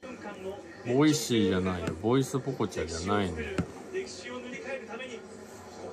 [0.02, 0.60] 分間の
[0.98, 1.88] ボイシーじゃないよ。
[2.02, 3.48] ボイスポコチャじゃないのよ。
[3.94, 5.22] 歴史を塗り替えるためにこ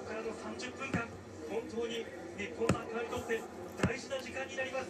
[0.03, 1.07] こからの30分間
[1.49, 3.41] 本当に日本サッカーにとって
[3.81, 4.89] 大事な時間になります。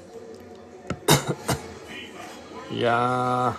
[2.72, 3.54] いや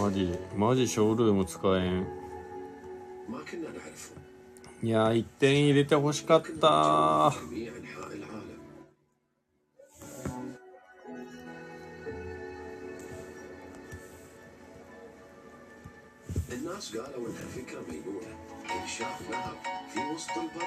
[0.00, 2.06] マジマジショールーム使えん
[3.28, 4.14] ما كنا نعرفه
[4.82, 8.58] いやー1点入れてほしかったفي جميع انحاء العالم
[16.52, 18.34] الناس قالوا انها فكره مجنونه
[18.82, 19.56] انشاء نهر
[19.94, 20.66] في وسط البر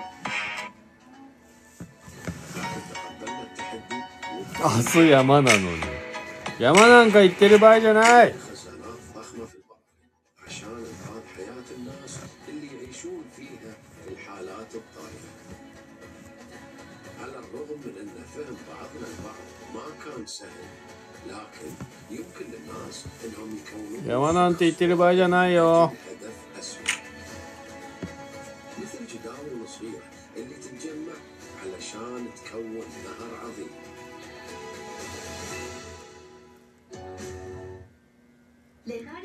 [2.55, 3.97] لكن تقبلنا التحدي
[4.59, 4.69] 明
[5.03, 5.77] 日山なのに
[6.59, 8.33] 山なんか行ってる場合じゃない
[20.22, 20.50] تكون سهلة
[21.26, 21.70] لكن
[22.10, 25.96] يمكن للناس انهم يكونون يا وأنا انت تلبى جنايو هدف
[28.82, 30.02] مثل جداول صغيرة
[30.36, 31.12] اللي تتجمع
[31.62, 33.70] علشان تكون نهر عظيم
[38.86, 39.21] لذلك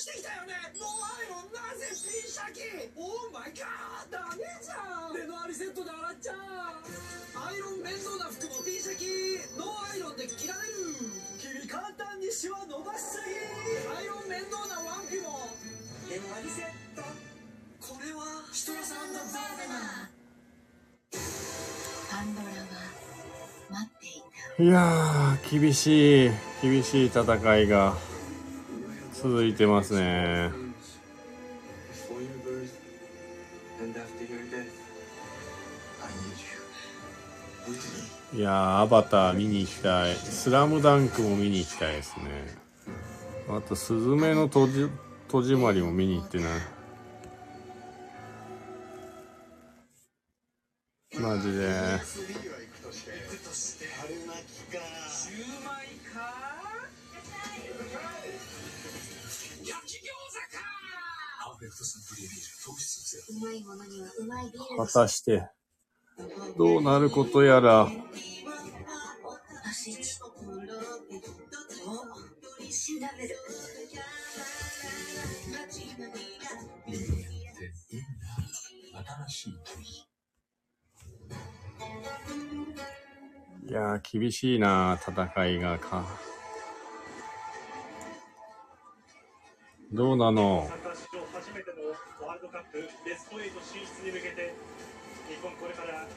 [0.00, 0.56] そのまま着てきたよね。
[0.80, 2.64] ノーアイロンなぜピンシャキ
[2.96, 5.12] オーマイガーダメじゃん。
[5.12, 6.80] レノアリセットで洗っちゃう。
[7.36, 9.04] アイロン面倒な服もピンシャキ
[9.60, 10.96] ノーアイロンで着られる。
[11.36, 13.28] 君簡単にシワ伸ばしすぎ。
[13.92, 15.52] アイロン面倒なワンピも。
[16.08, 17.04] レノアリセット。
[17.84, 20.08] これはシトラさんのザーベナ
[22.08, 22.88] パンドラは
[23.68, 24.24] 待ってい
[24.56, 24.64] た。
[24.64, 26.32] いやー厳しい
[26.62, 27.96] 厳しい戦いが
[29.22, 30.50] 続いてますね
[38.32, 42.70] いやーアバター見に行きたいスラムダンクも見に行きたいですね
[43.48, 44.88] あとスズメの戸じ
[45.28, 46.48] 戸締まりも見に行ってない。
[51.20, 51.68] マジで。
[63.16, 65.48] ル糖質ゼロうまいものにはうまいビール果たして、
[66.56, 67.88] どうなることやら。
[83.66, 86.04] いやー、厳しいな、戦いがか。
[89.92, 90.70] どうなの？
[91.60, 91.92] サッカー史上初めての
[92.24, 94.54] ワールドカップベスト8進出に向けて
[95.28, 96.08] 日本これから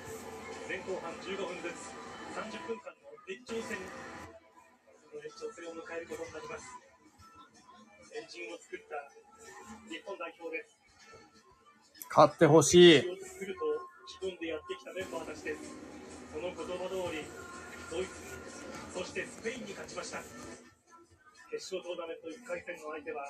[0.72, 1.92] 前後半15分ずつ
[2.32, 3.76] 30分間の熱挑戦
[5.12, 6.64] その熱挑戦を迎えることになります。
[8.14, 8.96] エンジンを作った
[9.90, 10.80] 日本代表です。
[12.08, 13.10] 勝ってほしい。
[13.10, 13.84] を作ると
[14.40, 15.76] でやってきたメンバーたちです。
[16.32, 17.28] その言葉通り
[17.92, 18.34] ドイツに
[18.94, 20.22] そしてスペインに勝ちました
[21.54, 23.30] 決勝トーナメント1回戦の相手は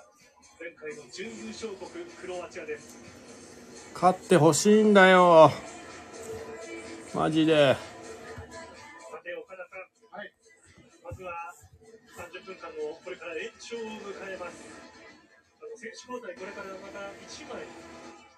[0.56, 2.96] 前回の準優勝国クロアチアです
[3.92, 5.52] 勝ってほしいんだよ。
[7.12, 7.76] マジで。
[7.76, 9.84] さて岡田さん、
[10.16, 10.32] はい、
[11.04, 11.52] まずは
[12.32, 14.72] 30分間のこれから延長を迎えます
[15.60, 17.60] あの選手交代これからまた1枚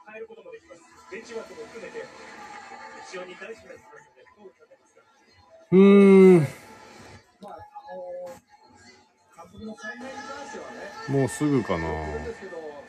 [0.09, 0.81] 変えることもできます
[1.13, 2.01] ベンチ枠も含めて
[3.05, 5.05] 非常に大事になってきますのでどう考えますか？
[5.69, 6.49] うーん。
[7.37, 8.54] まあ、あの監
[11.07, 11.87] もうすぐかな。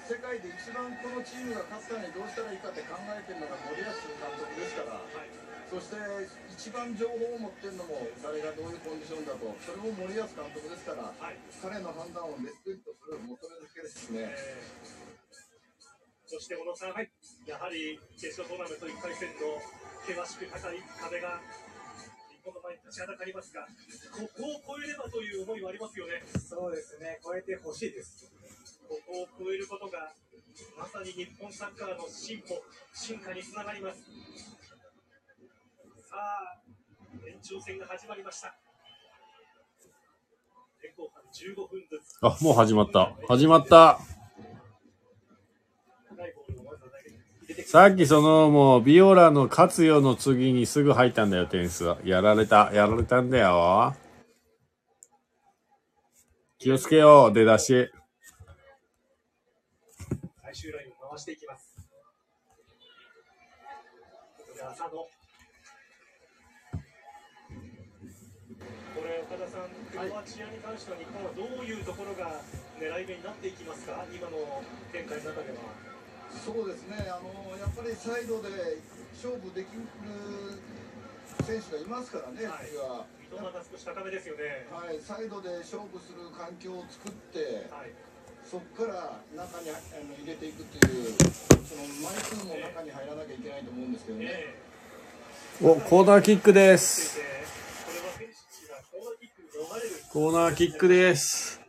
[0.07, 5.03] 世界で一番このチームが勝つためにどうしたらいいかって考えてるのが森保監督ですから、
[5.67, 5.99] そして
[6.47, 11.11] 一番情報を持ってるのも誰がどういうコンディションだと、それも森保監督ですから、
[11.59, 14.31] 彼の判断をレスペクトする求めるだけですね。
[16.27, 16.95] そして小野さん、
[17.47, 19.59] やはり決勝トーナメント1回戦の
[20.07, 21.43] 険しく高い壁が
[22.47, 23.66] 日本の前に立ちはだかりますが、
[24.14, 26.22] ここを越えればという思いはありますよね。
[26.38, 28.30] そうですね、超えてほしいです。
[28.88, 30.14] ここを超えることが、
[30.78, 32.62] まさに日本サッカーの進歩、
[32.94, 33.99] 進化につながります。
[36.07, 36.62] さあ、
[37.26, 38.55] 延長戦が始まりました。
[40.80, 42.16] 前後半15分ずつ。
[42.22, 43.12] あ、もう始まった。
[43.26, 43.99] 始まった。
[46.14, 51.94] 長いボールをまずは投げて入れてき さっきそのもうビオラの勝代の次にすぐ入ったんだよ、点数。
[52.04, 52.70] やられた。
[52.74, 53.94] やられたんだよ。
[56.59, 57.90] 気をつけよう、出だし。
[60.42, 61.76] 最終ラインを回していきます。
[64.36, 64.90] ここで浅野。
[64.90, 65.09] こ
[69.02, 72.40] れ、岡田さん、クロアチアに関しては日本はどういうところが
[72.78, 75.95] 狙い目になっていきますか、今の展開の中では。
[76.45, 78.49] そうですね、あのやっぱりサイドで
[79.14, 79.87] 勝負できる
[81.45, 83.07] 選手がいますからね、はい次は。
[83.30, 84.66] 三笘が少し高めですよね。
[84.70, 87.91] はい、サイドで勝負する環境を作って、はい。
[88.45, 89.74] そこから中にあ
[90.07, 91.14] の入れていくっていう、
[91.66, 94.26] その枚数も中に入らなきゃいけないと思うんですけどね。
[94.26, 94.66] え
[95.62, 97.18] お、コーナーキックでえす。
[100.12, 101.61] コーナーキックです。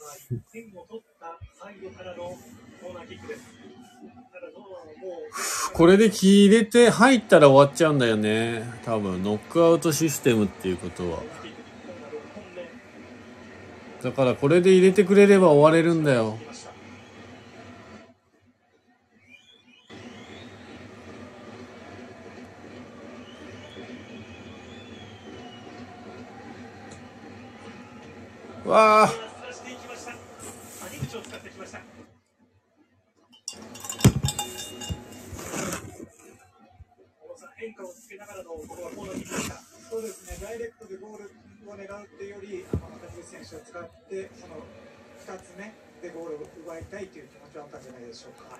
[0.00, 2.38] まあ1点を取ったサイドからの
[2.80, 3.61] コーナーキックです。
[5.72, 8.62] これで切れて入ったら終わっちゃうんだよね。
[8.84, 11.22] 多分、ノックアウトシステムっていうことは。
[14.02, 16.36] だからこれで入れてくれれば終われるんだよ。
[28.64, 29.06] わあ。
[29.06, 29.14] さ
[29.52, 30.12] していきました。
[30.86, 31.78] 谷口を使ってきました。
[37.20, 39.56] 小野さん変化をつけながらのここはコーナーキックでした。
[39.88, 41.32] そうですね、ダイレクトでゴール
[41.68, 44.60] を狙うっていうより、あの谷口選手を使って、その
[45.24, 48.58] 2つ目でゴールを奪いたいという気持ちはあったんじゃないでしょうか。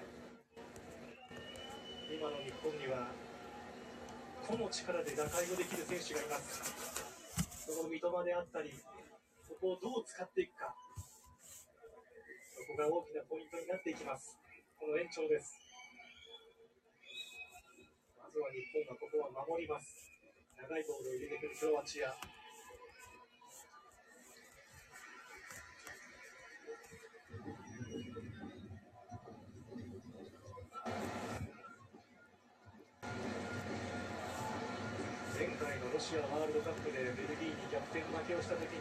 [2.13, 3.09] 今の日本には
[4.47, 6.61] 個の力で打開をできる選手がいます。
[7.69, 8.73] その三笘であったり、
[9.49, 10.75] そこをどう使っていくか。
[12.53, 14.37] そこが大きなポイントになっていきます。
[14.79, 15.72] この延長です。
[18.33, 20.09] まずは日本がここは守ります。
[20.57, 22.17] 長いボールを入れてくるクロアチア。
[35.37, 38.81] 前回のロシアワールドカップでベルギーに逆転負けをしたときに、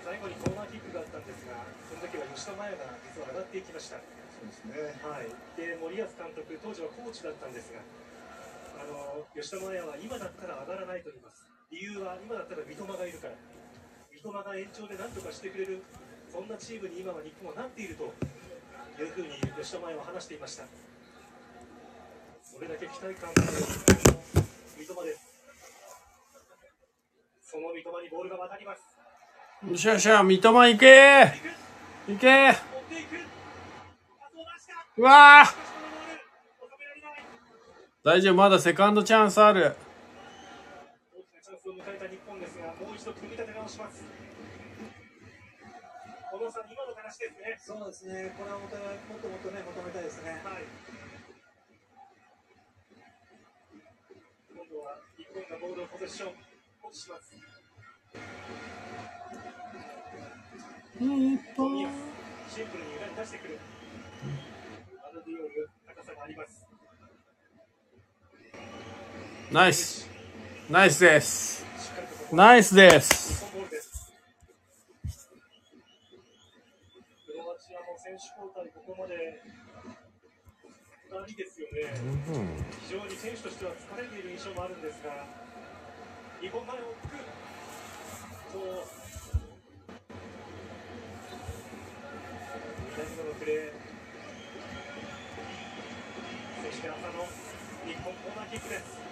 [0.00, 1.60] 最後にコーナーキックがあったんですが、
[1.92, 4.00] その時は吉田麻也が実は上がっていきました。
[4.00, 4.96] そうですね。
[5.04, 5.28] はい、
[5.60, 7.84] で森保監督、当時はコーチだったんですが、
[8.78, 13.34] あの吉田麻也は今だったら上がらないと言います、理由は今だったら三笘がいるから、
[14.14, 15.82] 三笘が延長で何とかしてくれる、
[16.30, 20.64] そんなチームに今は日本はなっているというふうに吉田麻也は話していました。
[22.42, 23.52] それだけ期待感のある
[24.78, 25.26] 三笘です。
[27.42, 28.82] その三笘にボールが渡ります。
[29.66, 31.32] よっしゃよっしゃ、三笘行け
[32.08, 32.56] 行け。
[34.96, 35.66] うわーしかし
[36.58, 37.22] このボール、収められない。
[38.04, 39.74] 大丈夫、まだセカンドチャンスある。
[41.12, 44.04] 大きなチャンスを迎えた日本ですが、もう一度組み立て直します。
[46.30, 47.58] 小野さん、今の話ですね。
[47.58, 50.30] そうですね、これはもっともっともっとね、求めたいですね。
[50.30, 50.62] はい。
[54.54, 56.34] 今度は日本がボールをポゼッション、
[56.78, 57.34] 保持します。
[61.02, 61.34] 冨
[61.82, 61.90] 安、
[62.46, 63.58] シンプルに裏に出してくる。
[65.02, 66.67] アルディオール、高さがあります。
[69.50, 70.06] ナイス。
[70.68, 71.64] ナイスです。
[72.30, 73.46] ナイスです。
[78.04, 79.40] 選手交代、ここまで
[81.10, 81.96] 2人ですよね。
[82.82, 85.24] 非常に選手としては疲れている印象もあるんですが、
[86.42, 87.16] 日本前を向く
[88.52, 88.84] と、
[92.96, 93.72] 南野のプレー、
[96.68, 97.08] そして浅野、
[97.88, 99.08] 日本コーナーキックです。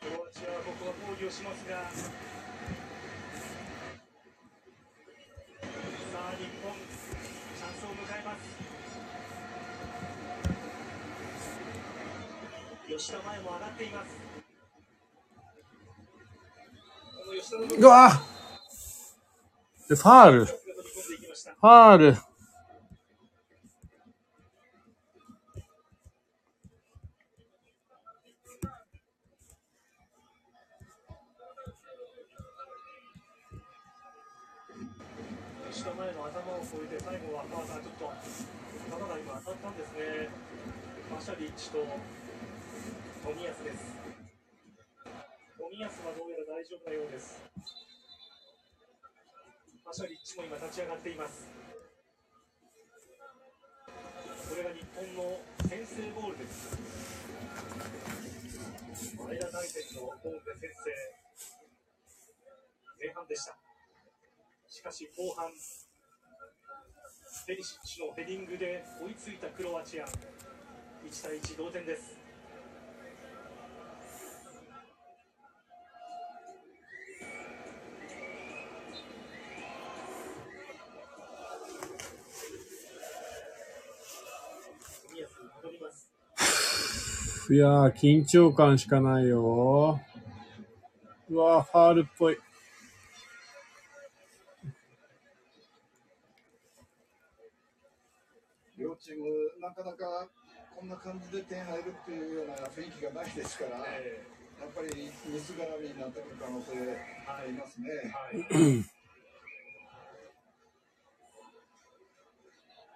[0.00, 0.62] クロアチアは
[1.20, 1.84] ここは抗議をしますが、さ
[6.16, 6.72] あ日本、
[7.56, 8.40] チャンスを迎えます。
[12.88, 14.08] 吉田麻也も上がっています。
[17.78, 18.22] うわ
[19.88, 20.44] で、ファール。
[20.46, 20.54] フ。
[21.62, 22.29] ァール。
[46.60, 47.40] 大丈夫なようです。
[49.80, 51.48] マシャリッチも今立ち上がっています。
[53.88, 56.76] これが日本の先制ゴールです。
[59.16, 60.92] 前田大然のゴールで先制。
[63.00, 63.56] 前半でした。
[64.68, 65.48] しかし後半、
[67.46, 70.12] ペリシッチのヘディングで追いついたクロアチア、1
[71.24, 72.19] 対1同点です。
[87.50, 90.00] いやー、緊張感しかないよ。
[91.28, 92.38] うわー、ファールっぽい。
[98.78, 99.24] 両チーム、
[99.60, 100.28] なかなか
[100.76, 104.24] こんな感じで点入るっていうような雰囲気がないですから、やえ
[104.64, 106.70] っぱりミス絡みになってくる可能性
[107.26, 107.88] ありますね。
[107.90, 108.84] ーはい。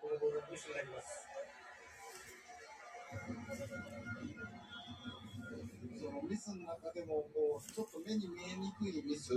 [0.00, 1.23] このボールはミスになります。
[6.44, 9.32] スの中でもこうちょっと目に見えにくいミス、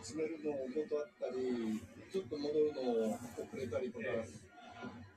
[0.00, 1.82] 詰めるのを断ったり、
[2.12, 4.04] ちょっと戻るのを遅れたりとか、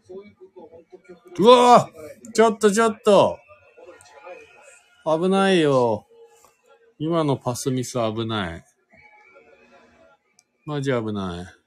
[0.07, 0.83] そういうことを本
[1.37, 1.89] 当うわ
[2.33, 3.37] ちょっとちょっと。
[5.05, 6.07] 危ないよ。
[6.97, 8.65] 今のパスミス危ない。
[10.65, 11.60] マジ危ない。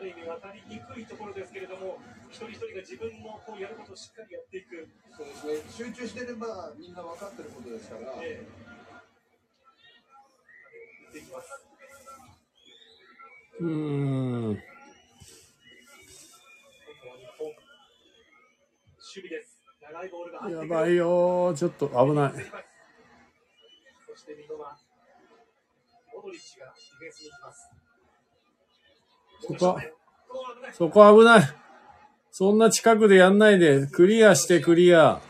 [0.00, 1.98] ある意味渡りにくいところですけれども、
[2.30, 4.88] 一人一人が自分のこうやることをしっかりやっていく。
[5.14, 8.46] そうですね、集中してればみんな分かってることですから、ええ
[11.04, 11.66] 打っていきます。
[13.60, 14.56] うーん。
[14.56, 14.62] 今
[17.04, 17.60] 度は日本、守
[19.20, 19.60] 備です。
[19.82, 21.54] 長いボールやばいよー。
[21.56, 22.32] ちょっと危ない。
[24.08, 27.79] そして三笘、モドリッチがディフェンスに行きます。
[29.40, 29.80] そこ
[30.72, 31.42] そこ危ない。
[32.30, 33.86] そんな近くでやんないで。
[33.86, 35.20] クリアしてクリア。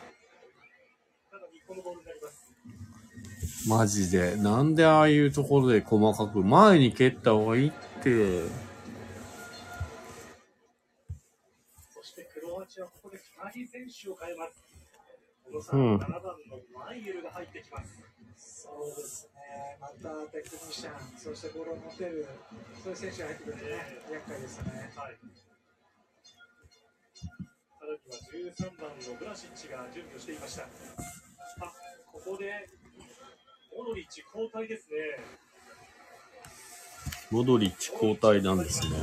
[3.66, 4.36] マジで。
[4.36, 8.42] なんでああいうところで細かく前に蹴った方がいいって。
[11.94, 14.64] そしてクロアチアはここで2人選手を変えます。
[15.72, 16.30] うん7番の
[16.78, 18.02] マイエルが入ってきます。
[18.36, 22.28] そうですね、またテクニシャン、そしてボールを持てる、
[22.82, 23.70] そういう選手が入ってくるとね、
[24.12, 24.92] 厄介ですね。
[24.94, 25.18] はい。
[27.14, 27.26] さ
[27.82, 30.62] らには13番のブラシッチが準備をしていました。
[30.62, 30.68] あ、
[32.12, 32.68] ここで
[33.76, 34.96] モドリッチ交代ですね。
[37.30, 38.96] モドリッチ交代なんですね。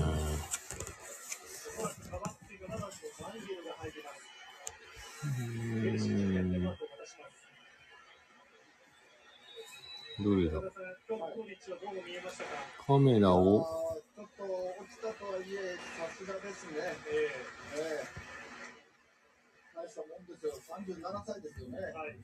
[5.28, 6.87] おそ
[10.20, 10.60] どれだ、
[12.86, 16.80] カメラを、ちょっと落ちたとはいえ、さすがですね。
[17.06, 17.30] え
[17.78, 18.28] ええ
[19.78, 20.54] 大したもんですよ。
[20.74, 21.78] 37歳ですよね。
[21.94, 22.18] はい。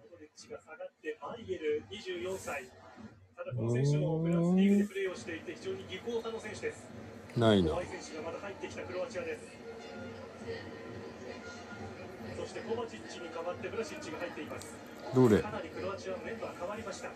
[0.00, 2.64] モドリッチが下がって、マイエル24歳。
[3.36, 6.88] ただこの選手もフランスリーグでプレーをしていて非常に技巧派の選手です。
[7.36, 7.82] ないな怖。
[7.82, 9.44] い選手がまだ入ってきたクロアチアです。
[12.42, 14.74] そしてコバチッチに代わってブラシッチが入っています。
[15.14, 15.38] どれ？
[15.38, 17.08] かなりクロアチアのメンバー変わりました。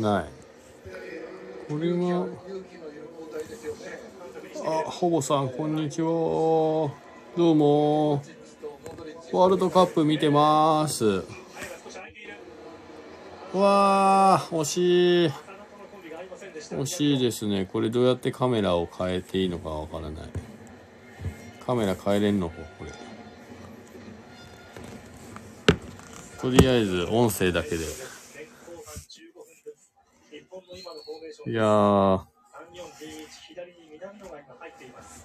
[0.00, 0.24] ない。
[1.68, 2.26] これは。
[4.86, 6.06] あ、ほぼさん、こんにちは。
[7.36, 8.22] どうも。
[9.30, 11.22] ワールドカップ見てます。
[13.52, 15.30] わー、惜しい。
[16.74, 17.68] 惜しいですね。
[17.70, 20.28] これどうやってカメラを変えていいのかわからない。
[21.68, 22.90] カメラ変えれんの、これ。
[26.40, 27.84] とりあえず音声だけで。
[31.46, 32.22] いやー、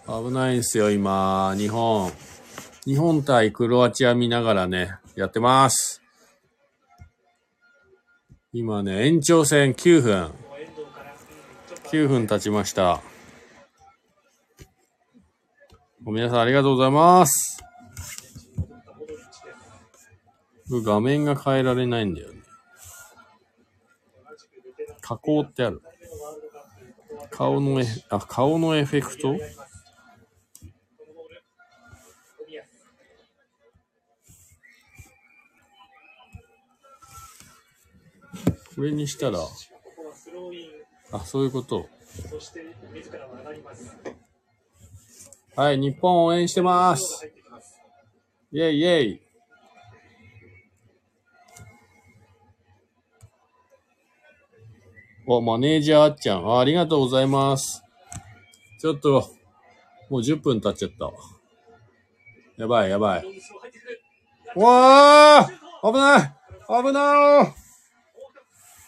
[0.05, 1.55] 危ないんすよ、今。
[1.57, 2.11] 日本。
[2.83, 6.01] 日本対クロアチア見ながらね、やってます。
[8.51, 10.31] 今ね、延長戦9分。
[11.85, 13.01] 9分経ちました。
[16.05, 17.63] 皆さんありがとうございます。
[20.69, 22.41] 画面が変えられないんだよね。
[25.01, 25.81] 加工ってある。
[27.31, 29.37] 顔のエあ、顔のエフェクト？
[38.75, 39.39] これにしたら、
[41.11, 41.87] あ、そういうこと。
[45.55, 45.71] は。
[45.71, 47.31] い、日本応援してます。
[48.51, 49.21] イェイイェイ。
[55.25, 56.45] お、マネージャーあっちゃん。
[56.45, 57.83] あありがとうございます。
[58.81, 59.29] ちょっと、
[60.09, 61.11] もう10分経っちゃった。
[62.57, 63.21] やばいやばい。
[63.21, 64.01] 後ろ入ってくる。
[64.61, 65.49] わあ
[65.81, 66.33] 危ない
[66.67, 67.53] 危ない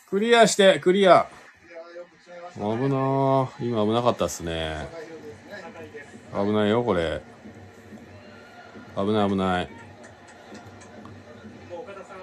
[0.10, 1.28] クリアして、クリア。
[2.56, 4.30] 危なー今危なかったっ。
[4.30, 4.88] すね。
[6.36, 7.22] 危ないよ、これ。
[8.96, 9.70] 危ない危ない。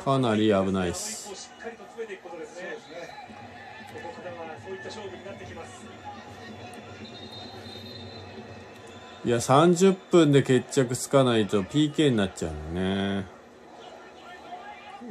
[0.05, 2.15] かなり危ないっすもう一歩しっかりと詰めて
[9.25, 9.31] い。
[9.31, 13.25] や、30分で決着つかないと PK になっちゃうのね。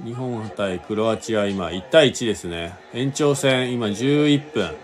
[0.04, 2.78] 日本対クロアチア今1対1ですね。
[2.94, 4.76] 延長戦今11分。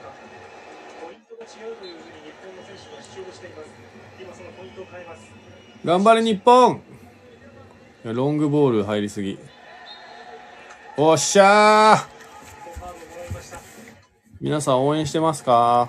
[1.00, 3.70] ポイントが違うというふうに日本の選手が主張しています。
[4.22, 5.32] 今そのポイントを変えます。
[5.88, 6.82] 頑張れ日本
[8.04, 9.40] ロングボール入りすぎ。
[10.98, 12.08] おっしゃー。
[14.42, 15.88] 皆さん応援してますか？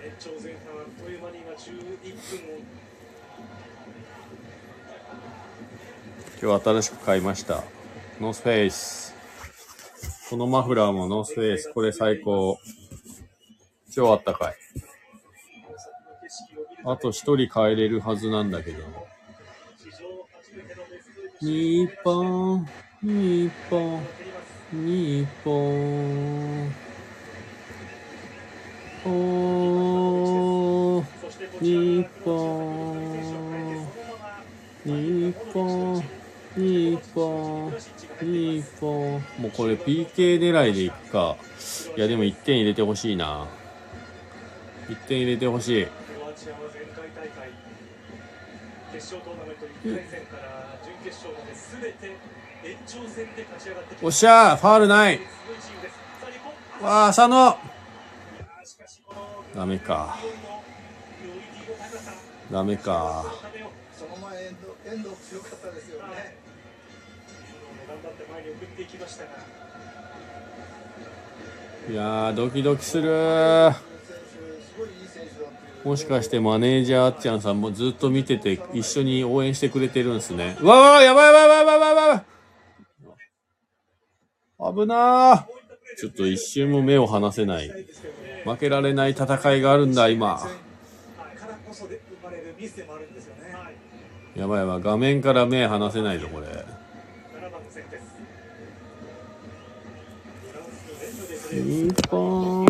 [0.00, 1.60] 今11
[6.40, 7.64] 分を今日新しく買いました。
[8.18, 9.14] ノースフェイス。
[10.30, 11.70] このマフラーもノースフェイス。
[11.74, 12.58] これ最高。
[13.92, 14.54] 超あったかい。
[16.88, 18.84] あと一人帰れるはずなんだけど。
[21.40, 22.64] 日本、
[23.02, 24.00] 日本、
[24.70, 26.72] 日本。
[29.04, 31.04] おー、
[31.60, 34.44] 日がクロアチアの選手を変えてそのまま
[34.84, 36.02] 日本、
[36.54, 37.72] 日本、
[38.20, 39.12] 日本。
[39.38, 41.36] もうこれ PK 狙いでいくか。
[41.96, 43.48] いやでも1点入れてほしいな。
[44.88, 46.05] 1点入れてほしい。
[48.96, 52.16] 決勝トーナメント1回戦から準決勝まで全て
[52.64, 55.20] 延長戦で勝ち上がってきたおっしゃーファールない。
[56.80, 57.58] わあ、浅野
[59.54, 60.16] ダメか。
[62.50, 63.26] ダメか。
[63.94, 66.38] その前、遠藤遠藤強かったですよね。
[67.86, 69.30] 頑張って前に送っていきましたが
[71.90, 73.72] いやー、ドキドキする
[75.86, 80.56] もしかしてマネージャーあっちゃんさんもずっと見てて一緒に応援してくれてるんですね。
[80.60, 82.24] うわうわやばいやばいやばいやばいや
[84.58, 85.44] ばい危なー
[85.96, 87.70] ちょっと一瞬も目を離せない。
[88.44, 90.40] 負けられない戦いがあるんだ、今。
[94.34, 96.46] やばいやばい、画面から目離せないぞ、これ。
[96.48, 96.54] 7
[97.42, 98.06] 番の戦です
[100.50, 102.66] フランスレンドでプレー日本、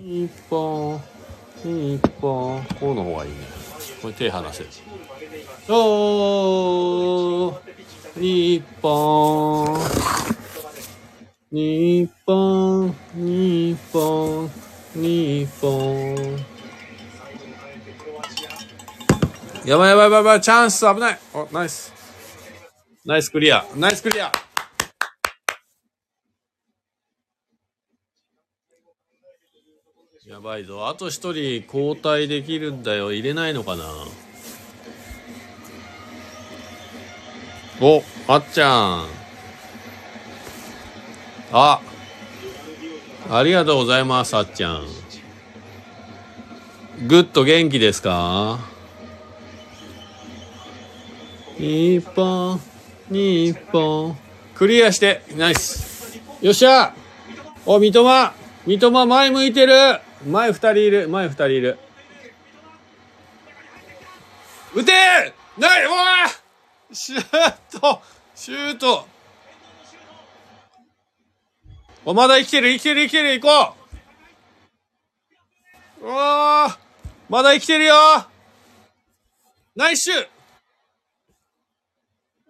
[0.00, 1.15] 日本、
[1.66, 2.64] 日本。
[2.80, 3.36] こうの方がいいね。
[4.00, 4.64] これ手離せ。
[5.68, 9.76] おー、日本、
[11.50, 14.50] 日本、日本、
[14.94, 16.16] 日本。
[19.64, 21.18] やばいやばいやばいやばい、チャンス危ない。
[21.34, 21.92] お、ナイス。
[23.04, 23.64] ナイスクリア。
[23.74, 24.30] ナイスクリア。
[30.36, 30.86] やばいぞ。
[30.86, 33.10] あと一人交代できるんだよ。
[33.10, 33.84] 入れないのかな
[37.80, 39.06] お、あっちゃん。
[41.52, 41.80] あ、
[43.30, 44.86] ありがとうございます、あっちゃん。
[47.06, 48.58] グッド元気ですか？
[51.56, 52.60] 日本、
[53.08, 54.14] 日本。
[54.54, 56.20] クリアして、ナイス。
[56.42, 56.94] よっしゃ
[57.64, 58.34] お、三笘
[58.66, 59.72] 三笘前向いてる
[60.26, 61.78] 前二人いる、前二人いる。
[64.74, 64.92] 撃て！
[65.56, 65.96] ないうわ！
[66.92, 68.02] シュート！
[68.34, 69.06] シュート！
[72.04, 73.74] お、まだ生きてる、生きてる、生きてる、行こ
[76.02, 76.04] う！
[76.04, 76.78] うわ
[77.28, 77.94] まだ生きてるよ！
[79.74, 80.26] ナイスシュ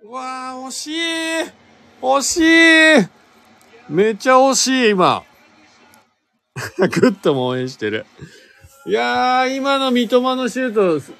[0.03, 1.53] うわー、惜しい！
[2.01, 2.37] 惜し
[3.05, 3.09] い！
[3.89, 5.25] めっちゃ惜しい、今。
[6.79, 8.07] グッとも応援してる。
[8.87, 11.13] いやー、今の三笘のシュート、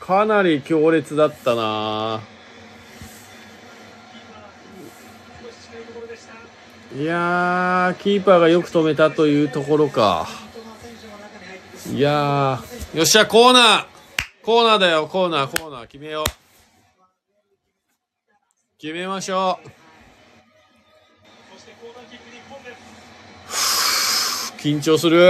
[0.00, 2.20] かなり強烈だったな
[5.42, 10.28] 少し近いところでしたいやー、キーパーがよく止めたというところか。
[11.92, 13.86] いやー、よっしゃ、コーナー
[14.42, 16.24] コーナーだよ、コーナー、コーナー、決めよう。
[18.78, 19.83] 決めましょう。
[24.64, 25.18] 緊張する。
[25.18, 25.22] う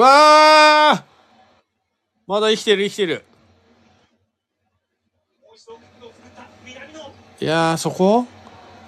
[0.00, 1.02] わー
[2.26, 3.22] まだ生きてる生きてる。
[7.38, 8.26] いや、そこ？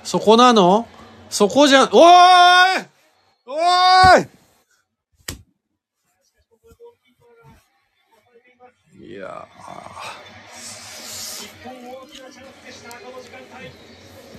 [0.03, 0.89] そこなの？
[1.29, 2.87] そこじゃん、おーい！
[3.45, 4.27] おー
[9.03, 9.07] い！
[9.07, 9.47] いや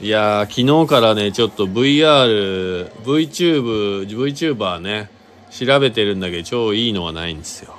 [0.02, 5.12] いやー、昨日からね、ちょっと VR、VTube、VTuber ね、
[5.52, 7.76] 調べてるんだけど、超いいのはないんですよ。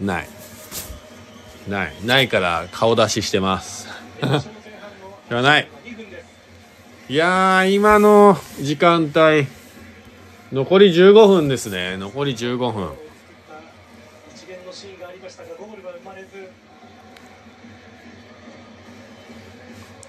[0.00, 0.28] ない。
[1.68, 1.94] ない。
[2.06, 3.86] ないから顔出ししてます。
[5.28, 5.68] 知らない。
[7.10, 9.46] いやー、今の時間帯、
[10.50, 11.98] 残り15分ですね。
[11.98, 12.92] 残り15分。
[14.34, 16.50] 一連のシーンがありましたがゴールは生まれず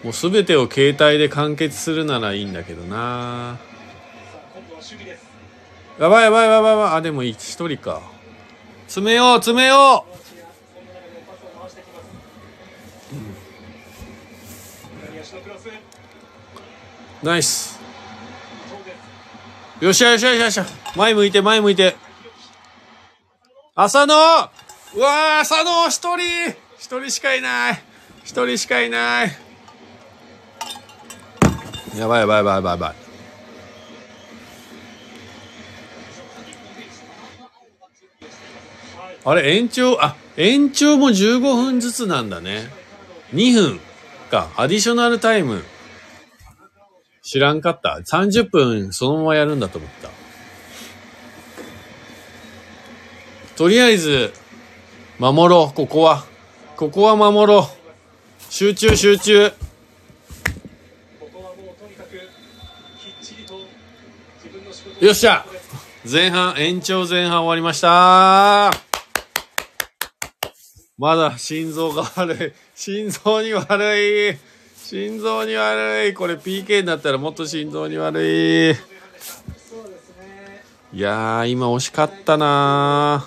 [0.04, 3.58] もうすべてを携帯で完結するならいいんだけどな
[6.00, 6.94] やばいやばいやばいやばい。
[6.94, 8.02] あ、でも一人か。
[8.84, 10.20] 詰めよう詰めよう
[17.26, 17.78] ナイス。
[19.82, 20.74] よっしゃよっしゃよっしゃよし。
[20.96, 21.98] 前向いて前向いて。
[23.76, 26.18] 浅野うわー、浅野一人
[26.78, 27.84] 一人しかいない
[28.24, 29.49] 一人しかいない
[31.98, 32.96] やばいやばいやばいやばいやばい。
[39.26, 42.70] あれ、延長、あ、延長も15分ずつなんだね。
[43.34, 43.80] 2分
[44.32, 44.50] か。
[44.56, 45.64] アディショナルタイム。
[47.22, 48.00] 知らんかった。
[48.06, 50.10] 30分そのままやるんだと思った。
[53.56, 54.32] とりあえず、
[55.20, 56.26] 守ろう、ここは。
[56.78, 58.54] ここは守ろう。
[58.54, 59.52] 集中、集中。
[65.02, 65.46] よっしゃ
[66.12, 68.70] 前半、延長前半終わりました
[70.98, 72.54] まだ心臓が悪い。
[72.76, 74.38] 心臓に悪い。
[74.76, 76.14] 心臓に悪い。
[76.14, 78.72] これ PK になったらもっと心臓に悪い。
[80.92, 83.26] いやー、今惜しかったな。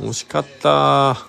[0.00, 1.26] 惜しかった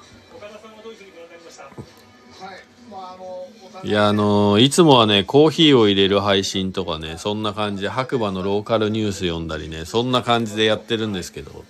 [3.87, 11.63] い、や、あのーいつもはね、コーヒーを入れる配信とかね、そんな感じで白馬のローカルニュース読んだりね、そんな感じでやってるんですけど、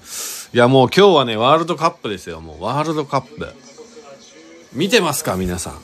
[0.51, 3.53] いや、もう今日はね、ワールドカップですよ、もうワールドカップ。
[4.73, 5.79] 見てますか、皆さん。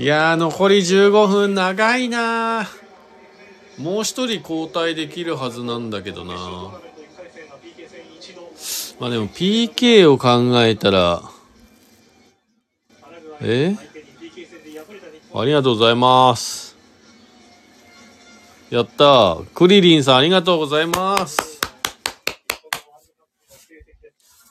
[0.00, 6.34] いやー、残り15分長いなーもう一人交代できるはずなんだけどな
[9.00, 11.29] まあでも PK を考えたら、
[13.42, 13.76] え？
[15.34, 16.76] ありがとうございます。
[18.70, 19.46] やったー。
[19.54, 21.60] クリリンさんありがとうございます。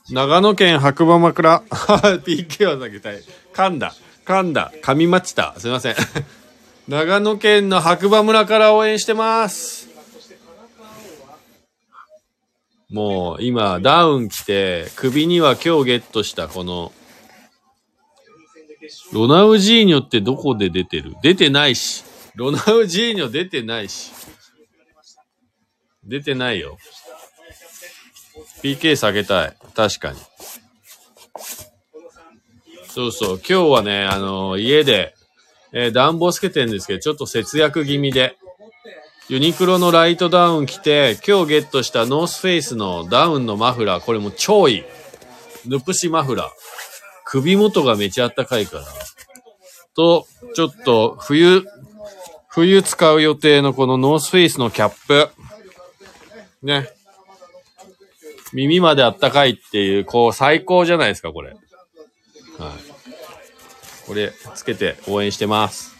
[0.09, 1.61] 長野県白馬枕。
[1.69, 3.21] PK は避けたい。
[3.53, 3.93] 噛んだ。
[4.25, 4.71] 噛んだ。
[4.81, 5.53] 噛みました。
[5.59, 5.95] すいません。
[6.87, 9.87] 長野県の白馬村から応援してます。
[12.89, 16.91] もう今ダウン来て、首には今日ゲットしたこの、
[19.13, 21.15] ロナウジーニョってどこで出てる？
[21.21, 22.03] 出てないし。
[22.35, 24.11] ロナウジーニョ出てないし。
[26.03, 26.77] 出てないよ。
[28.63, 29.57] PK 下げたい。
[29.75, 30.19] 確かに。
[32.87, 33.37] そうそう。
[33.37, 35.13] 今日はね、あの家で、
[35.71, 38.37] えー暖房つけてるんですけど、ちょっと節約気味で。
[39.27, 44.83] ユニクロのライトダウン着て、今日ゲットしたノースフェイスのダウンのマフラー、これも超いい。
[45.67, 46.49] ヌプシマフラー。
[47.31, 48.85] 首元がめちゃあったかいから。
[49.93, 50.25] と、
[50.55, 51.63] ちょっと冬、
[52.47, 55.29] 冬使う予定のこのノースフェイスのキャップ。
[56.63, 56.89] ね。
[58.51, 61.49] 耳まであったかいっていう、こう最高じゃないですか、これ。
[61.51, 61.59] はい。
[64.07, 65.95] これ、つけて応援してます。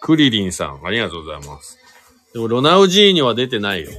[0.00, 1.78] クリリンさん、ありがとうございます。
[2.34, 3.90] でも、ロナウジーニョは出てないよ。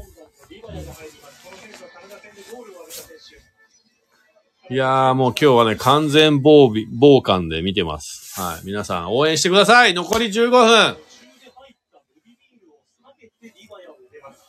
[4.71, 8.39] いやー、もう今日はね、完全防備、防寒で見てます。
[8.39, 8.65] はい。
[8.65, 10.97] 皆さん、応援してください残り15分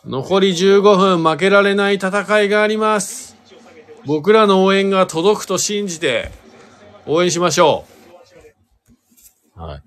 [0.07, 3.37] 残り15分、負けられない戦いがあります。
[4.07, 6.31] 僕らの応援が届くと信じて、
[7.05, 7.85] 応援しましょ
[9.57, 9.61] う。
[9.61, 9.83] はい。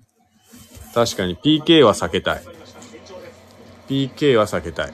[0.92, 2.42] 確かに PK は避けたい。
[3.88, 4.92] PK は避けたい。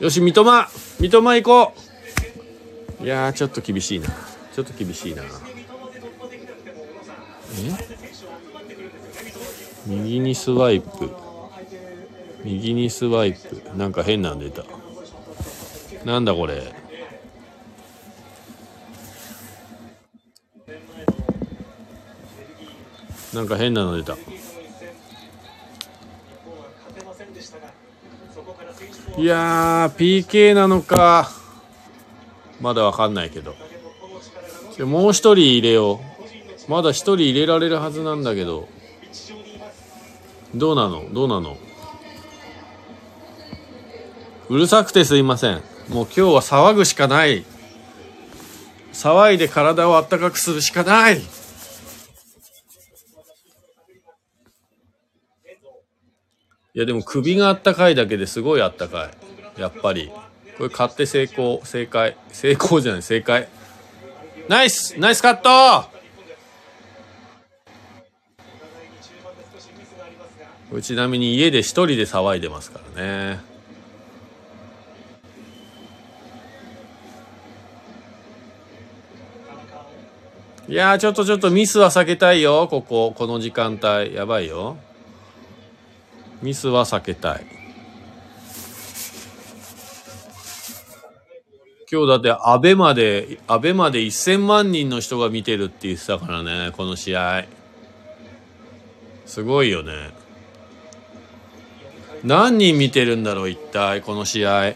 [0.00, 0.68] よし、三笘
[0.98, 1.83] 三笘行こう
[3.04, 4.08] いや、ちょっと厳しいな。
[4.54, 5.22] ちょっと厳しいな。
[5.22, 5.26] え？
[9.86, 11.10] 右にスワイプ。
[12.44, 13.76] 右にスワイプ。
[13.76, 14.64] なんか変なん出た。
[16.06, 16.72] なんだこれ。
[23.34, 24.16] なんか変なの出た。
[29.18, 31.43] いやー、PK なのか。
[32.60, 33.54] まだわかんないけど。
[34.86, 36.00] もう一人入れよ
[36.68, 36.70] う。
[36.70, 38.68] まだ一人入れられるはずなんだけど。
[40.54, 41.12] どうなの？
[41.12, 41.56] どうなの？
[44.48, 45.62] うるさくてすいません。
[45.88, 47.44] もう今日は騒ぐしかない。
[48.92, 51.18] 騒いで体をあったかくするしかない。
[56.76, 59.10] いやでも首があったかいだけですごいあったか
[59.56, 59.60] い。
[59.60, 60.10] やっぱり。
[60.56, 62.16] これ買って成功、正解。
[62.30, 63.48] 成功じゃない、正解。
[64.48, 65.88] ナイスナイスカット
[70.70, 73.40] これちなみに家で一人で騒いでますからね。
[80.66, 84.14] いやー、ちょっとちょっとミスは避けたいよ、ここ、この時間帯。
[84.14, 84.76] やばいよ。
[86.42, 87.63] ミスは避けたい。
[91.94, 97.44] 今日だって、アベまで、アベまで1000万人の人が見てるって言ってたからね、この試合。
[99.26, 100.10] すごいよね。
[102.24, 104.70] 何人見てるんだろう、一体、この試合。
[104.70, 104.74] い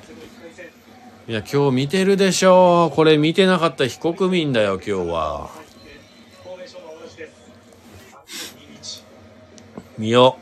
[1.27, 2.95] や、今日見てるでしょう。
[2.95, 5.51] これ見てなかった非国民だよ、今日は。
[9.99, 10.39] 見よ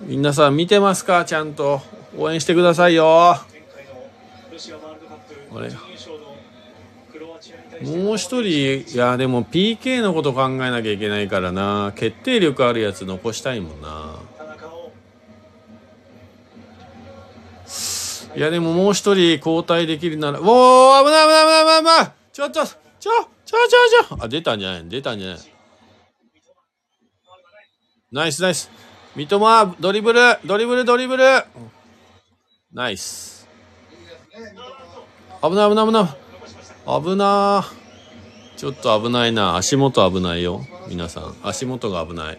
[0.00, 0.06] う。
[0.06, 1.26] 皆さん見てますか？
[1.26, 1.82] ちゃんと。
[2.16, 3.36] 応援してくださいよ。
[5.54, 5.70] あれ
[7.82, 8.44] もう一人、
[8.88, 11.92] いや、でも PK のこと考えなきゃいけないからな。
[11.96, 14.16] 決定力あるやつ残したいもんな。
[18.34, 23.10] いや、でももう一人交代できるなら、おー、危ない危ない危ない危ないちょ、ちょ、ちょ、ちょ、
[23.44, 23.58] ちょ、
[24.08, 24.88] ちょ、あ、出たんじゃない？
[24.88, 25.38] 出たんじゃない？
[28.10, 28.70] ナイスナイス。
[29.14, 31.24] 三笘、ドリブル、ドリブル、ドリブル。
[32.72, 33.31] ナイス。
[35.42, 36.06] 危ない危ない危ない。
[37.02, 37.82] 危なー
[38.56, 39.56] ちょっと危ないな。
[39.56, 40.64] 足元危ないよ。
[40.88, 41.36] 皆さん。
[41.42, 42.38] 足元が危ない。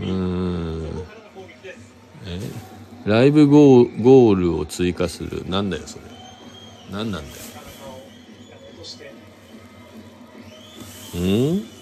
[0.00, 1.04] うーん。
[2.26, 2.40] え？
[3.06, 5.48] ライブゴールを追加する。
[5.48, 6.04] なんだよ、それ。
[6.90, 7.34] なんなんだよ。
[11.16, 11.77] ん？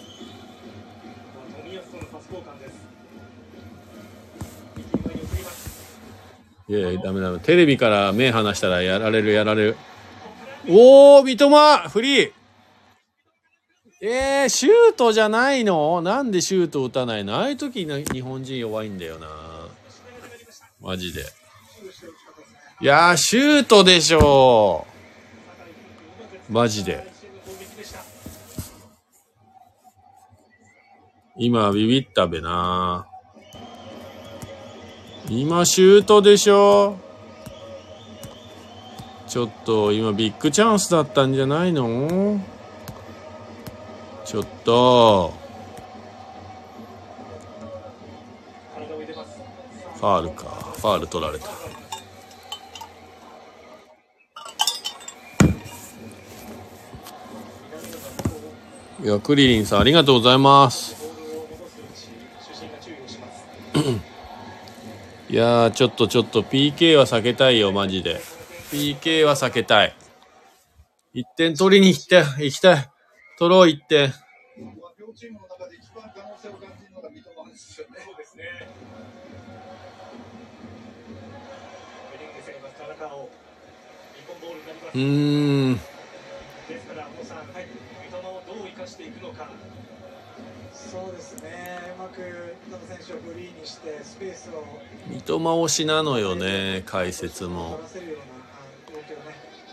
[6.69, 7.39] いやいや、ダメダメ。
[7.39, 9.77] テレビから目離したらやられる、やられる。
[10.69, 12.33] おー、三笘フリー
[14.03, 16.03] えー、シュートじゃないの？
[16.03, 17.37] なんでシュート打たないの？
[17.37, 19.29] ああいう時な日本人弱いんだよな。
[20.81, 21.25] マジで。
[22.81, 24.87] いやー、シュートでしょ
[26.51, 26.53] う。
[26.53, 27.11] マジで。
[31.39, 33.07] 今、ビビったべな。
[35.29, 36.99] 今、シュートでしょ
[39.27, 42.41] ちょっと、今、ビッグチャンスだったんじゃないの？
[44.25, 45.35] ちょっと、
[49.97, 50.45] ファールか。
[50.77, 51.47] ファール取られた。
[59.03, 60.95] いや、クリリンさん、ありがとうございます。
[65.29, 68.21] いや、ちょっとちょっと PK は避けたいよ、マジで。
[68.71, 69.97] PK は避けたい。
[71.15, 72.91] 1点取りに行って、行きたい。
[73.39, 74.13] 取ろう、1点。
[84.95, 85.75] うーん。
[85.75, 85.81] で
[86.81, 87.67] すから、小野さん、はい、
[88.11, 89.51] 三笘をどう生かしていくのか、
[90.91, 92.21] そうですね、うまく
[92.71, 94.65] 三笘選手をフリーにして、スペースを
[95.09, 97.81] 三笘推しなのよね、解説も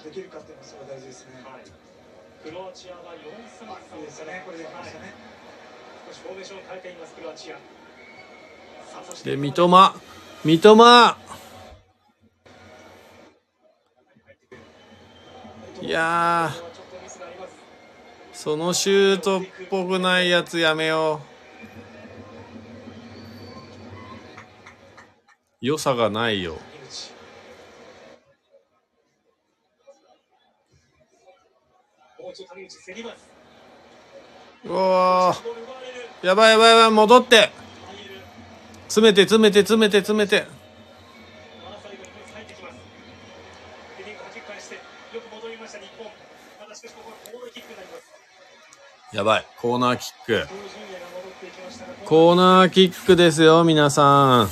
[0.03, 1.43] できるかっていうのがすごい大事ですね。
[1.45, 1.63] はい、
[2.43, 3.13] クロアチアは
[3.93, 5.13] 4-3-3いいですよね、これできましたね。
[6.07, 7.55] 少しフォーメーションを変えています、クロアチア。
[7.55, 7.61] さ
[9.01, 9.93] あそしてで、三笘。
[10.43, 11.17] 三笘
[15.81, 16.51] いや
[18.43, 21.21] そのシュートっぽくないやつやめよ
[25.61, 25.65] う。
[25.65, 26.57] 良さがないよ。
[34.65, 34.73] う。
[34.73, 35.33] わ。
[36.21, 37.49] やばいやばいやばい、戻って。
[38.89, 40.62] 詰めて詰めて詰めて詰めて。
[49.13, 49.45] やばい。
[49.61, 50.47] コーナーキック。
[52.03, 54.49] コーナーキックですよ、皆さん。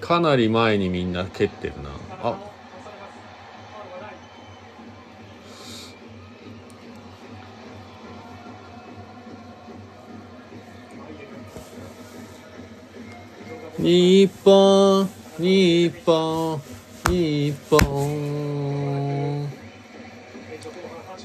[0.00, 1.90] かなり前にみんな蹴ってるな。
[2.22, 2.38] あ、
[13.86, 15.08] 日本、
[15.38, 16.60] 日本、
[17.08, 19.48] 日本。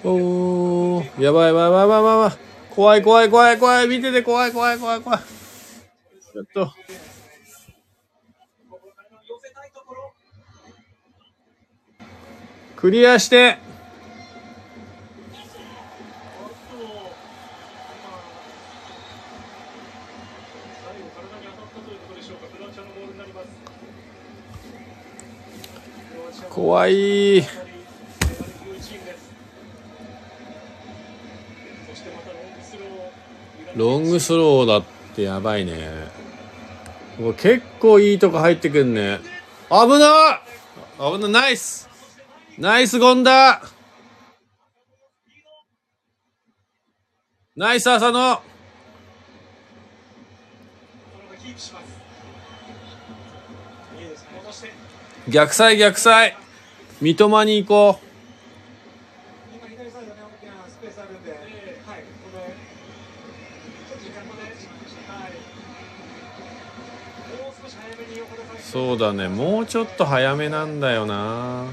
[0.03, 2.38] おー、やばいやばいやばいやばいやばい。
[2.69, 3.88] 怖い怖い怖い怖い。
[3.88, 5.19] 見てて怖い怖い怖い怖い。
[5.19, 6.71] ちょっと。
[12.75, 13.70] クリアして。
[26.82, 27.38] アチアも怖い。
[27.38, 27.44] い
[33.76, 34.84] ロングスローだっ
[35.16, 35.78] てやばいね。
[37.38, 39.20] 結構いいとこ入ってくんね。
[39.70, 40.41] 危な
[40.98, 41.90] 危ないナイス
[42.58, 43.62] ナイスゴンダ
[47.56, 48.41] ナイス浅野
[55.30, 56.40] 逆サイ逆サイ
[57.02, 58.11] 三笘に行こ、う。
[68.61, 69.28] そうだね。
[69.28, 71.65] もうちょっと早めなんだよな。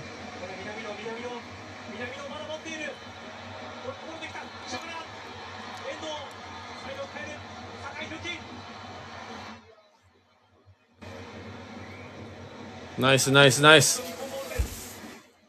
[12.98, 14.00] ナイスナイスナイス。
[14.00, 14.98] 日本ボールです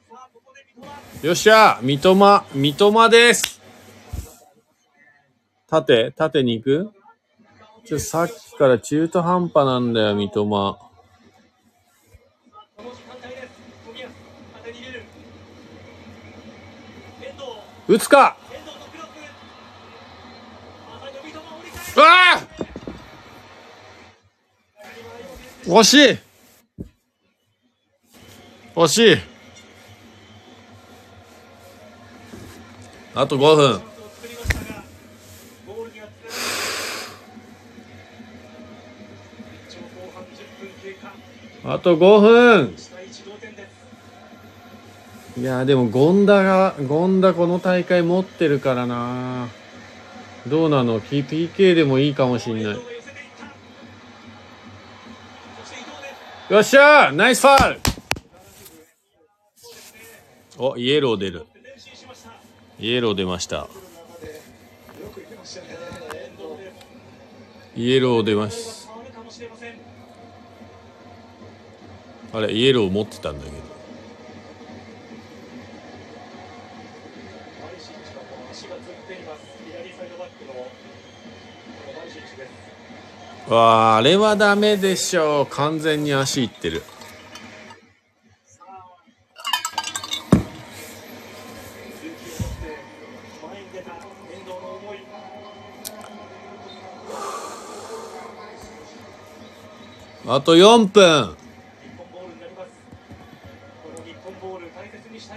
[0.10, 3.60] さあここで三笘よっしゃ三笘、三笘です。
[5.68, 6.94] 縦縦に行く？
[7.86, 10.80] ちょ、さっきから中途半端なんだよ、三笘。
[17.90, 18.38] 打つか。
[21.98, 22.06] うわ
[22.36, 22.48] あ！
[25.66, 26.18] 惜しい。
[28.74, 29.39] 惜しい。
[33.16, 33.82] 10分。
[41.66, 42.76] あと5分。
[45.38, 49.48] いやでもゴンダがゴンダこの大会持ってるからな。
[50.48, 52.78] どうなの？PK でもいいかもしんない。
[56.50, 57.12] よっしゃー！
[57.12, 57.80] ナイスファール！
[60.58, 61.46] おイエロー出る。
[62.80, 63.68] イエロー出ました。
[67.76, 68.90] イエロー出ます。
[72.32, 73.70] あれイエロー持ってたんだけど。
[83.56, 85.46] わああれはダメでしょう。
[85.48, 86.84] 完全に足いってる。
[100.32, 100.94] あと4分。
[100.94, 102.70] 日本ボールになります
[103.82, 105.36] この日本ボール大切にした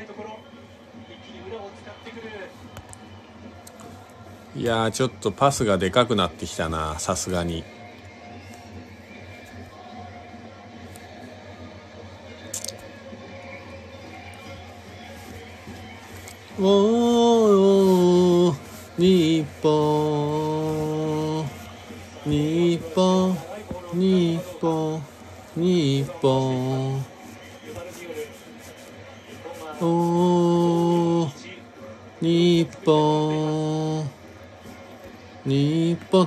[4.55, 7.65] いやーちょっとパスがでかくなってきたなさすがに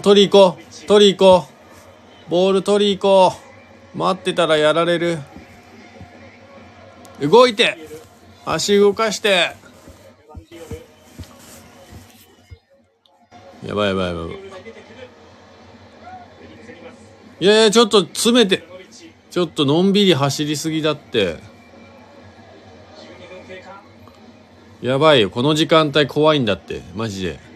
[0.05, 1.47] 取り行こう取り行こ
[2.27, 2.29] う。
[2.29, 3.35] ボール取り行こ
[3.95, 3.97] う。
[3.97, 5.17] 待ってたらやられる。
[7.19, 7.75] 動いて
[8.45, 9.55] 足動かして。
[13.65, 14.35] やばいやばいやばい。
[17.39, 18.63] いやいやちょっと詰めて。
[19.31, 21.37] ちょっとのんびり走りすぎだって。
[24.83, 25.31] やばいよ。
[25.31, 26.83] この時間帯怖いんだって。
[26.93, 27.54] マジで。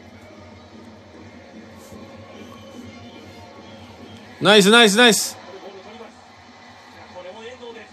[4.41, 5.35] ナイスナイスナイス。
[5.35, 5.73] ボー。
[5.73, 6.15] ルを取ります
[7.13, 7.91] これも遠藤です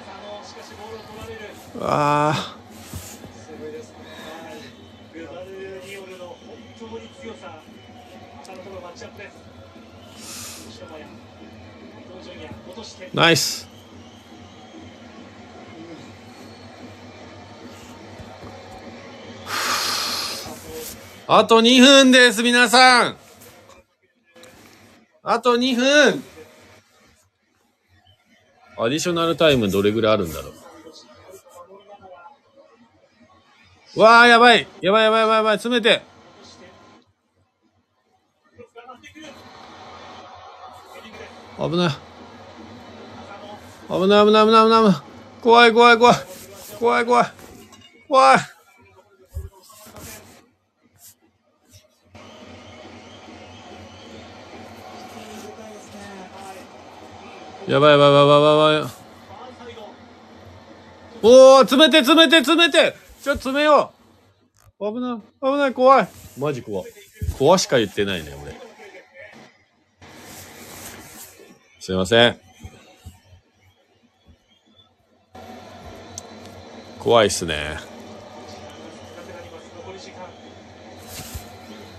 [0.00, 1.40] 浅野しかしボールを取られる
[1.80, 2.56] あ
[13.14, 13.68] ナイス。
[21.28, 23.29] あ と2分です皆さん
[25.32, 26.24] あと2分
[28.76, 30.50] アディショナルタイムどれぐらいあるんだろ
[33.96, 34.00] う？
[34.00, 36.02] わあ、やばいやばいやばいやばいやばい詰めて
[41.58, 41.90] 危ない。
[43.88, 45.02] 危ない危ない危ない危ない危ない。
[45.42, 46.16] 怖い怖い怖い。
[46.80, 47.26] 怖い怖い。
[48.08, 48.38] 怖い。
[57.70, 58.90] やばいやばいやばいやばいやばい。
[61.22, 62.96] おお詰めて詰めて詰めて。
[63.22, 63.92] ちょっと詰めよ
[64.80, 64.92] う。
[64.92, 66.08] 危ない危ない怖い。
[66.36, 66.82] マジ怖
[67.38, 68.60] 怖しか言ってないね俺。
[71.78, 72.40] すいません。
[76.98, 77.76] 怖いっすね。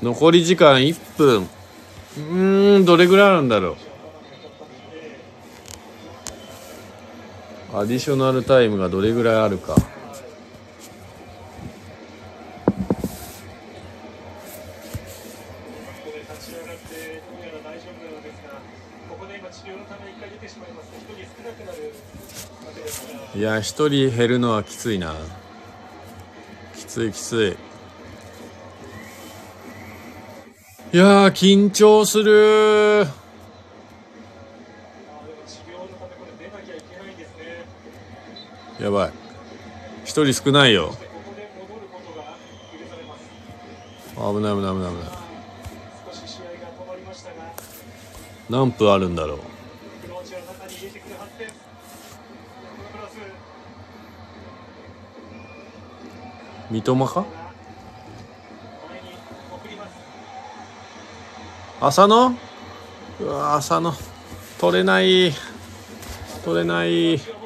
[0.02, 1.44] 残り時間1分。
[1.44, 3.91] うーんどれぐらいあるんだろう。
[7.74, 9.76] アディショナルタイムがどれぐらいあるか。
[23.34, 25.16] いや1人減るのはきついな。
[26.76, 27.58] きついきつ
[30.94, 30.96] い。
[30.96, 33.08] いや緊張する
[38.82, 39.12] やばい。
[40.06, 40.96] 一人少ないよ。
[44.16, 45.12] 危ない危ない危ない危ない。
[48.50, 49.40] 何分あるんだろう。
[56.72, 57.26] 三笘か？
[61.82, 62.36] 浅野？
[63.20, 63.94] うわ浅野。
[64.60, 65.34] 取れない。
[66.44, 67.41] 取れない。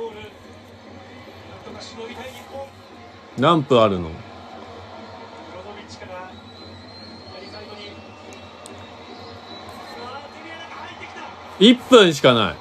[10.79, 11.21] 入ってきた
[11.59, 12.55] 1分しかない。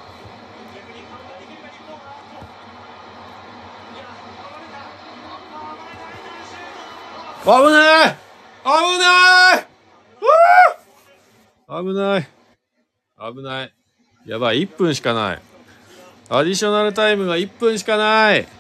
[7.45, 8.17] 危ない！
[8.65, 9.67] 危ない！
[11.69, 12.27] 危ない！
[13.35, 13.75] 危ない。
[14.27, 14.63] やばい。
[14.63, 15.43] 1分しかない。
[16.31, 18.51] アディショナルタイムが1分しかないここ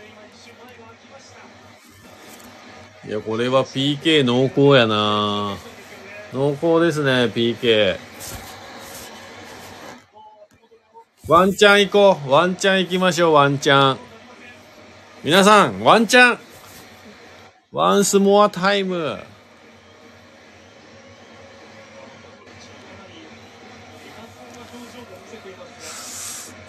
[0.00, 1.36] で今一瞬前が空きました
[3.08, 5.56] いやこれは PK 濃厚やな。
[6.32, 7.96] 濃厚ですね PK
[11.28, 12.30] ワンチャン行こう。
[12.30, 13.98] ワンチャン行きましょうワンチャン。
[15.22, 16.38] 皆さんワンチャン。
[17.70, 19.18] ワンスモアタイム。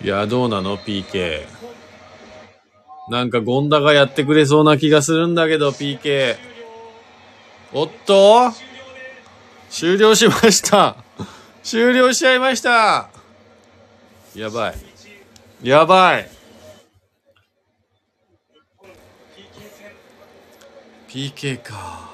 [0.03, 1.47] いやどうなの PK
[3.09, 6.35] なんかゴンダがやってくれそうな気がするんだけど PK
[7.73, 8.51] おっと？
[9.69, 10.95] 終了しました。
[11.63, 13.09] 終了しちゃいました。
[14.35, 14.75] やばい。
[15.63, 16.29] やばい。
[21.09, 22.11] PK か。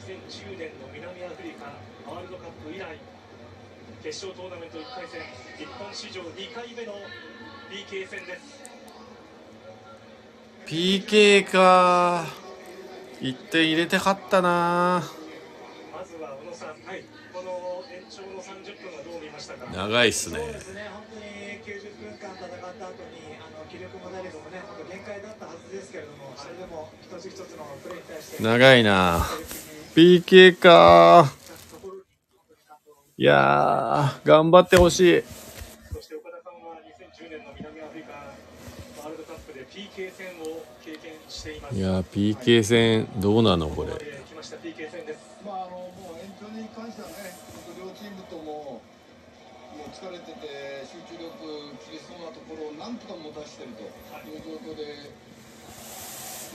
[0.00, 1.64] 2010年の南アフリカ
[2.10, 2.98] ワールドカップ以来
[4.02, 5.22] 決勝トーナメント1回戦
[5.56, 6.92] 日本史上2回目の
[7.70, 8.63] PK 戦です。
[10.66, 12.24] PK か。
[13.20, 15.02] 1点入れて勝ったな。
[15.92, 19.70] まずは小野さん、はい、この延長の30分はどう見ましたか？
[19.72, 20.38] 長いっすね。
[20.38, 21.24] そうですね、本当に
[21.78, 29.26] 90分間戦った後にあの気力も体力もね、本当限界だったはずですけれども、それでも一つ一つのプレーに対して、長いな。
[29.96, 31.32] に PK か。
[33.16, 35.22] いやー頑張ってほしい
[35.92, 41.12] そして岡田さんは2010年の南アフリカワールドカップで PK 戦を経験
[41.44, 41.76] しています。
[41.76, 45.20] いやー PK 戦どうなのこれまで来ました PK 戦です。
[45.44, 53.84] まああのもう延長に関してはね、本当両チームとももう疲れてて集中力切れそうなところをなんとか持たしてると
[54.24, 55.12] いう状況で、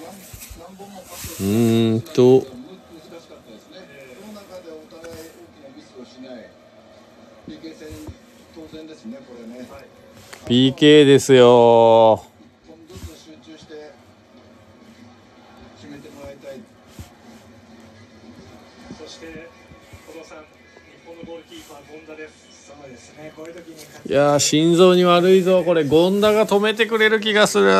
[0.01, 0.09] 何
[0.57, 3.85] 何本もパスをうーんと難しかったですね。
[4.17, 6.49] その中でお互い大きなミスをしない
[7.45, 7.93] PK 戦
[8.57, 9.69] 当然ですねこれね。
[10.49, 12.25] PK ですよ
[12.65, 13.91] 一本ずつ集中して
[15.79, 16.59] 決めてもらいたい。
[18.97, 19.47] そして
[20.11, 20.45] 小野さん、日
[21.05, 22.49] 本のゴールキーパー権田です。
[22.69, 27.71] そうですね、こういう時に勝いやー心臓に悪いぞこれゴンダが止めてくれる気がする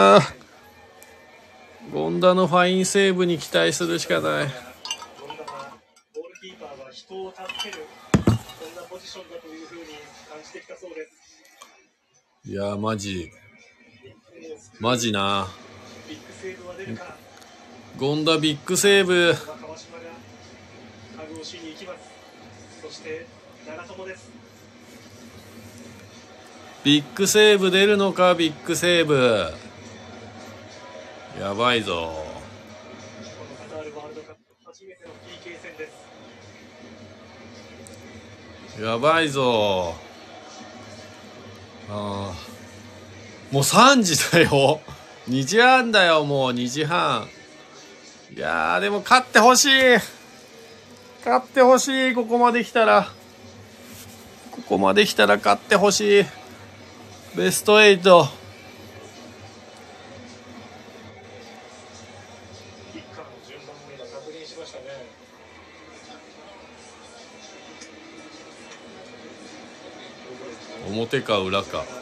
[1.94, 4.52] ゴンダのファインセーブに期待するしかないール
[6.42, 7.86] キーパーは人を助ける
[8.26, 9.82] そんなポジションだというふうに
[10.28, 12.50] 感じてきたそうです。
[12.50, 13.30] いやーマジ
[14.80, 15.48] マジな。
[16.10, 17.16] ビッグセーブは出るか
[18.00, 19.36] 権田ビッグセーブ。
[19.36, 19.42] そ
[22.90, 23.28] して
[23.68, 24.32] 長友です
[26.86, 29.52] ビッグセーブ出るのか、ビッグセーブ。
[31.38, 32.26] やばいぞ。
[34.66, 35.90] 初めての PK 戦で
[38.78, 39.94] すやばいぞ。
[41.90, 42.34] ああ。
[43.52, 44.80] もう3時だよ。
[45.28, 47.28] 2時半だよ、もう2時半。
[48.36, 49.70] いやー、でも勝ってほしい。
[51.26, 53.12] 勝ってほしい、ここまで来たら。
[54.52, 56.26] ここまで来たら勝ってほしい。
[57.36, 58.40] ベスト8。
[70.92, 71.99] 表か裏か。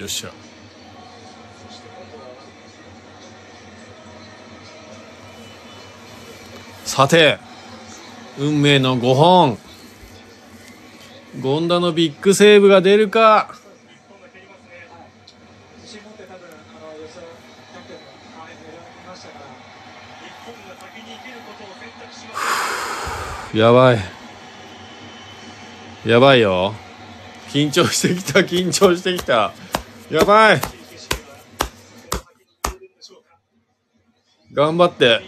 [0.00, 0.30] よっしゃ。
[6.86, 7.38] さて
[8.38, 9.58] 運命の5本。
[11.42, 13.54] 権田のビッグセーブが出るか。
[23.52, 23.98] やばい。
[26.06, 26.74] やばいよ。
[27.48, 29.52] 緊張してきた緊張してきた。
[30.10, 30.60] やばい。
[34.52, 35.20] 頑張って。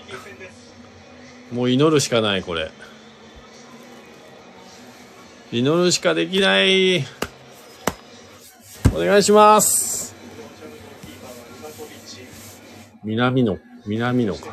[1.52, 2.70] もう祈るしかないこれ。
[5.52, 7.04] 祈るしかできない。
[8.94, 10.16] お願いします。
[13.04, 14.48] 南野南野か。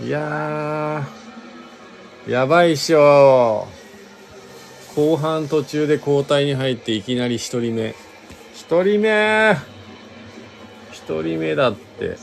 [0.00, 1.06] いや
[2.26, 3.68] やばいっしょ
[4.94, 7.94] 後半途中で交代に入っていきなり一人目。
[8.54, 9.56] 一人目
[10.90, 12.16] 一人目だって。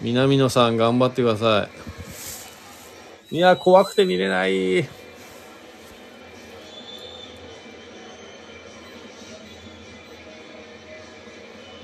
[0.00, 1.68] 南野さん頑張ってくださ
[3.30, 3.36] い。
[3.36, 4.88] いや、怖くて見れない。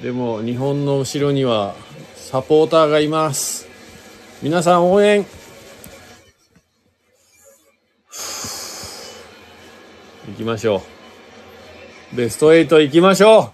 [0.02, 1.74] でも、日本の後ろには
[2.14, 3.66] サポーターがいます。
[4.42, 5.26] 皆さん応援
[10.28, 10.82] 行きましょ
[12.12, 12.16] う。
[12.16, 13.52] ベスト8行きましょ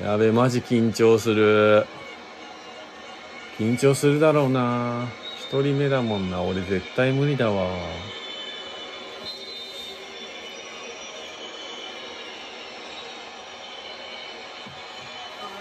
[0.00, 1.86] うやべ、マジ緊張する。
[3.58, 5.06] 緊張するだろうな。
[5.38, 6.42] 一人目だもんな。
[6.42, 7.68] 俺絶対無理だわ。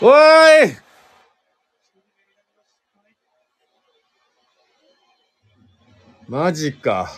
[0.02, 0.81] おーい
[6.32, 7.12] マジか。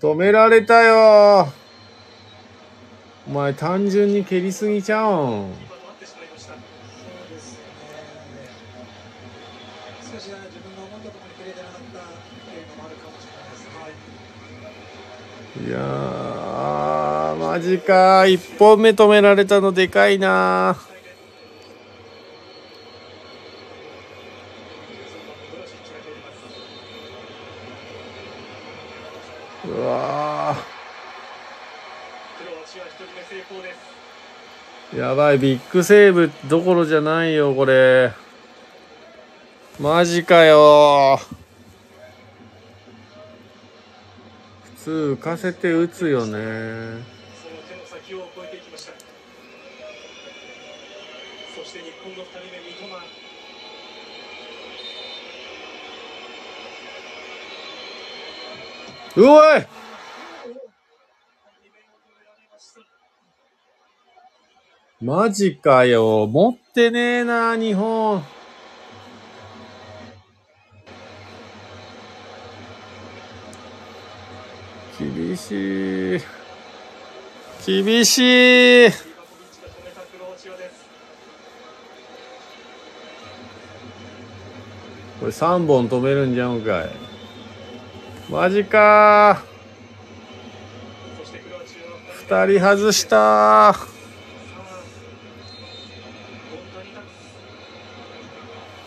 [0.00, 1.52] 止められたよ
[3.28, 5.50] お前単純に蹴りすぎちゃうん。
[15.66, 18.24] いやー、マジか。
[18.26, 20.93] 一本目止められたのでかいなー。
[34.96, 38.12] やばい、ビッグセーブどころじゃないよ、これ。
[39.80, 41.18] マジかよ。
[44.76, 46.32] 普通浮かせて打つよね。
[46.32, 48.92] その手の先を越えていきました
[51.56, 53.24] そして日本の2人目三笘
[59.16, 59.66] うおい
[60.20, 62.80] 2面を止められました
[65.04, 66.26] マジかよ。
[66.26, 68.24] 持ってねえな、日本。
[74.98, 76.20] 厳しい。
[77.66, 78.90] 厳しい。
[85.20, 86.88] これ3本止めるんじゃんかい。
[88.30, 89.44] マジか
[91.18, 91.76] そしてクロアチ
[92.32, 93.93] アの2人外したさ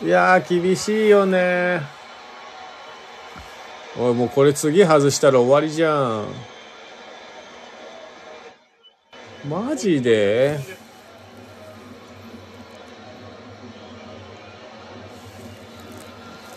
[0.04, 1.82] いや、厳しいよね。
[4.00, 6.26] おい、もうこれ次外したら終わりじゃん。
[9.50, 10.60] マジで？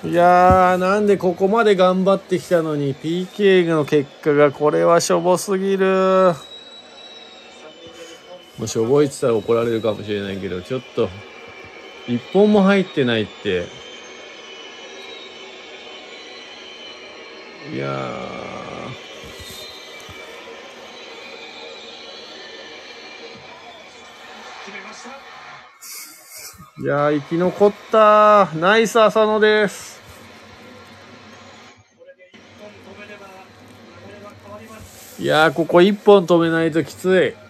[0.04, 6.34] いやー、なんでここまで頑張ってきたのに PK の結果がこれはしょぼすぎる。
[8.58, 11.08] もうしょぼいってたら怒られるかもしれないけど、ちょっと、
[12.10, 13.66] 一本も入ってないって。
[17.72, 17.90] いやー。
[26.82, 28.58] いやー、生き残ったー。
[28.58, 30.00] ナイス浅野です。
[35.20, 37.49] いやー、ここ一本止めないときつい。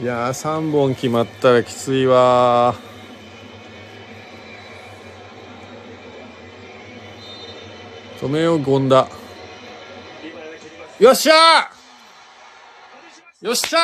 [0.00, 8.24] いやー、3本決まったらきついわー。
[8.24, 9.06] 止めよう、権田。
[10.98, 13.82] よっしゃーよっしゃー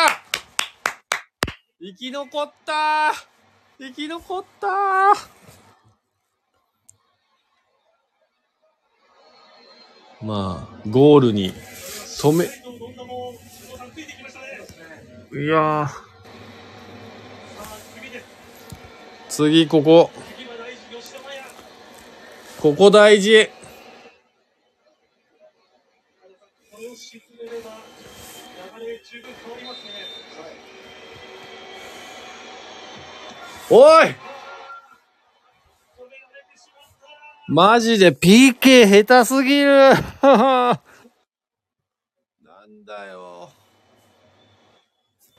[1.80, 3.12] 生き残ったー
[3.78, 4.70] 生き残ったー
[10.24, 14.46] まあ、ゴールに止め、どんどんも久保さんついてきましたね
[15.30, 15.88] いや、
[19.28, 20.10] 次ここ、
[22.60, 23.50] ここ大事。
[33.70, 34.14] おい
[37.48, 39.90] マジで PK 下手すぎる
[40.22, 40.72] な
[42.66, 43.27] んだよ。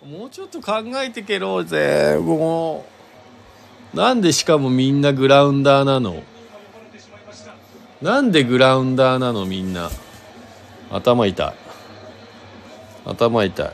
[0.09, 2.17] もうちょっと考えてけろうぜ。
[2.19, 2.83] も
[3.93, 3.97] う。
[3.97, 6.23] なんでしかもみんなグラウンダーなの？
[8.01, 9.91] なんでグラウンダーなのみんな？
[10.89, 11.53] 頭痛い。
[13.05, 13.71] 頭痛い。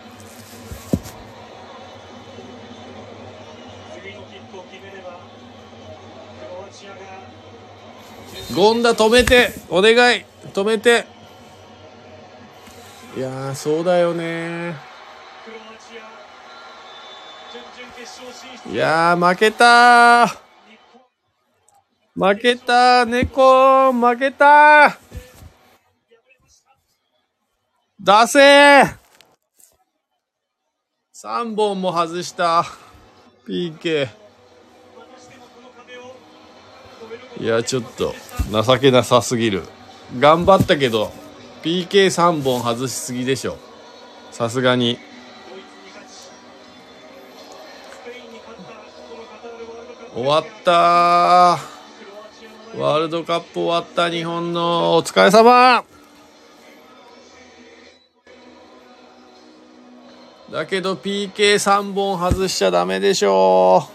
[3.94, 6.98] 次のキックを決めればクロアチアが
[8.54, 11.06] ゴンダ止めてお願い止めて
[13.16, 14.76] いやそうだよね
[15.46, 16.02] クロアチア
[17.52, 20.28] 準々決勝進出いやー負けたー。
[22.16, 24.98] 負けたー猫負けたー。
[28.00, 28.98] 出せー。
[31.14, 32.66] 3本も外した。
[33.48, 34.10] PK
[37.40, 38.16] いやちょっと
[38.52, 39.64] 情けなさすぎる。
[40.20, 41.12] 頑張ったけど
[41.62, 43.58] PK3 本外しすぎでしょ。
[44.32, 44.98] さすがに。
[50.16, 50.72] 終わった。
[50.72, 55.84] ワールドカップ終わった日本のお疲れ様。
[60.50, 63.90] だけど PK3 本外しちゃダメでしょ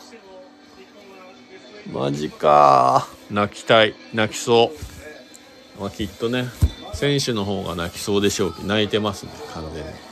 [1.91, 3.09] マジか。
[3.31, 3.95] 泣きたい。
[4.13, 4.73] 泣きそ
[5.79, 5.81] う。
[5.81, 6.49] まあきっとね
[6.93, 8.53] 選手の方が泣きそうでしょう。
[8.55, 10.10] けど泣いてますね完全に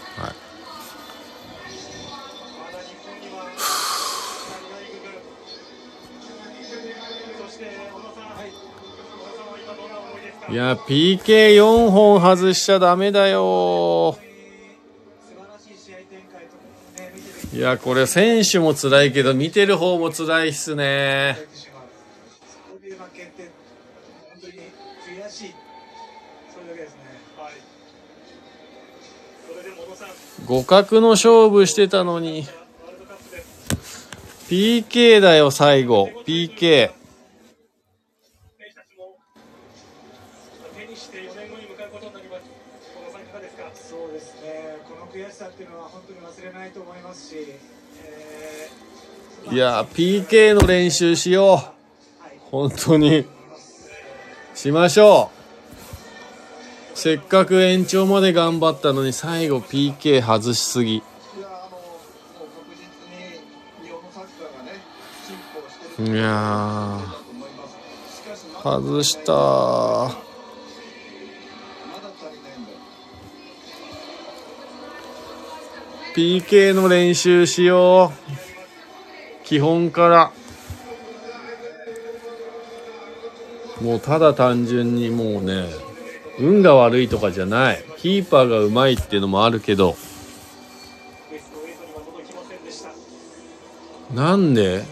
[10.50, 14.18] いや、PK4 本外しちゃダメだよ。
[17.52, 21.36] いや、これ選手も辛いけど、見てる方も辛いっすね。
[30.46, 32.46] 互角の勝負してたのに。
[34.48, 36.10] PK だよ、最後。
[36.24, 36.97] PK。
[49.50, 51.78] いや PK の練習しよう。
[52.50, 53.24] 本当に。
[54.54, 55.30] しましょ
[56.94, 56.98] う。
[56.98, 60.96] せっかく延長まで頑張ったのに最後 PK 外しすぎ。
[60.96, 61.02] い
[66.00, 67.28] やー。
[68.62, 70.27] 外した
[76.18, 80.32] PK の練習しよう基本から
[83.80, 85.68] もうただ単純にもうね、
[86.40, 87.84] 運が悪いとかじゃない。
[87.98, 89.94] キーパーがうまいっていうのもあるけど、
[94.12, 94.82] なんで？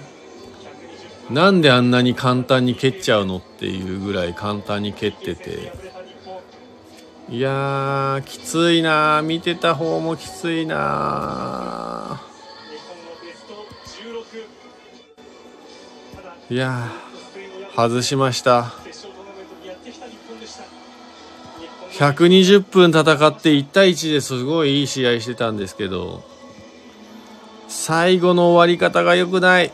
[1.28, 5.95] なんであんなに簡単に蹴っちゃうのっていうぐらい簡単に蹴ってて。
[7.28, 9.22] いやー、きついなー。
[9.22, 12.22] 見てた方もきついな。
[16.48, 16.88] いや、
[17.74, 18.72] 外しました。
[21.98, 26.22] 120分戦って1対1ですごいいい試合してたんですけど、
[27.66, 29.72] 最後の終わり方が良くない。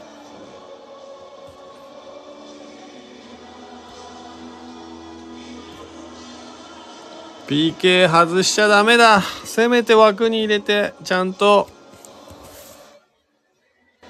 [7.48, 9.22] PK 外しちゃダメだ。
[9.44, 11.68] せめて枠に入れて、ちゃんと、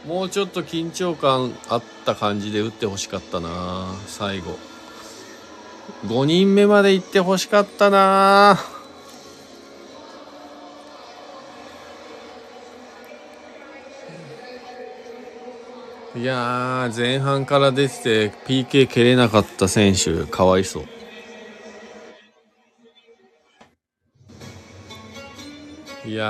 [0.06, 4.58] もうちょっと緊張感あった感じで打ってほしかったな、最後。
[6.06, 8.82] 5人目まで行ってほしかったなぁ
[16.14, 20.84] いやー前半から出てて PK 蹴れなかった選手かわいそう
[26.04, 26.24] いや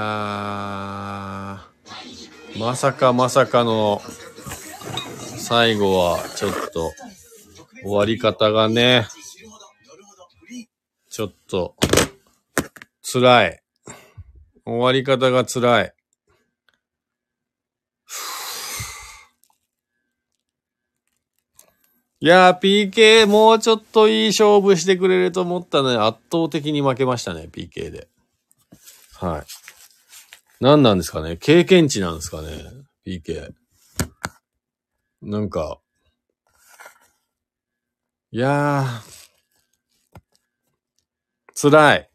[2.55, 4.03] ーまさかまさかの
[5.39, 6.93] 最後はちょっと
[7.82, 9.07] 終わり方がね
[11.12, 11.77] ちょっと、
[13.03, 13.62] 辛い。
[14.65, 15.94] 終わり方が辛い。
[22.20, 28.09] いやー、PK もうちょっといい勝負してくれると思ったのに圧倒的に負けましたね、PK で。
[29.20, 29.61] はい。
[30.62, 31.36] 何なんですかね？
[31.39, 32.51] 経験値なんですかね
[33.05, 33.52] ?PK。
[35.20, 35.80] なんか、
[38.30, 42.10] いやー、辛い。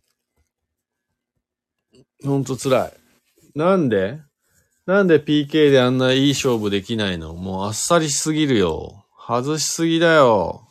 [2.24, 2.94] ほんと辛い。
[3.54, 4.22] なんで？
[4.86, 7.34] なんで PK であんないい勝負できないの？
[7.34, 9.04] もうあっさりしすぎるよ。
[9.28, 10.66] 外しすぎだよ。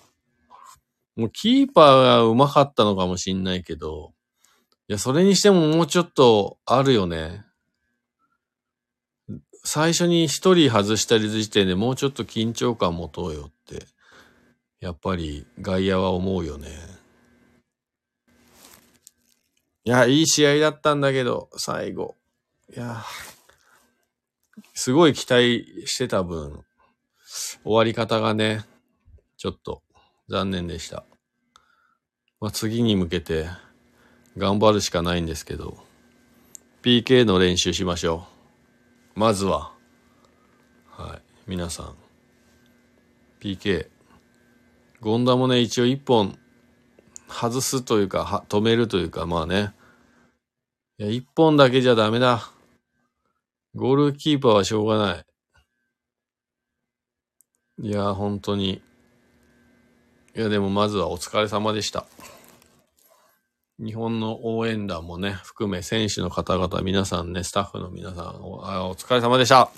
[1.15, 4.15] もうキーパーが上手かったのかもしんないけど、
[4.89, 7.45] いや、それにしてももうちょっとあるよね。
[9.69, 13.85] 最初に一人外したり時点でもうちょっと緊張感持とうよって、
[14.79, 16.69] やっぱり外野は思うよね。
[19.85, 22.15] いや、いい試合だったんだけど、最後。
[22.77, 23.03] いや、
[24.73, 26.65] すごい期待してた分、
[27.65, 28.65] 終わり方がね、
[29.37, 29.83] ちょっと
[30.29, 31.05] 残念でした。
[32.41, 33.49] まあ、次に向けて
[34.39, 35.77] 頑張るしかないんですけど、
[36.85, 38.36] PK の練習しましょう。
[39.17, 39.73] まずは、
[40.91, 41.95] はい、皆さん、
[43.41, 43.89] PK。
[45.01, 46.39] ゴンダもね、一応一本
[47.27, 49.73] 外すというか、止めるというか、まあね。
[50.99, 52.51] いや、一本だけじゃダメだ。
[53.75, 55.25] ゴールキーパーはしょうがない。
[57.85, 58.83] いや、本当に。
[60.35, 62.05] いや、でもまずはお疲れ様でした。
[63.79, 69.71] 日本の応援団もね、含め選手の方々、皆さんね、スタッフの皆さん、おお疲れ様でした。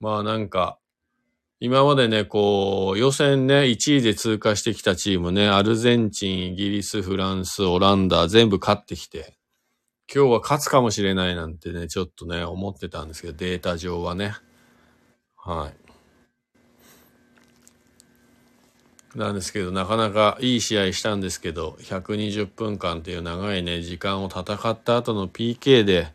[0.00, 0.78] まあなんか、
[1.60, 9.38] 今までね、こう、予選ね、1位で通過してきたチームね、アルゼンチン、イギリス、フランス、オランダ、全部勝ってきて、
[10.14, 14.34] 今日は勝つかもしれないなんてね、ちょっとね、思ってたんですけど、データ上はね。
[15.36, 15.83] はい。
[19.14, 26.08] なんですけど、なかなかいい試合したんですけど、120分間っていう長いね、時間を戦った後の PK で、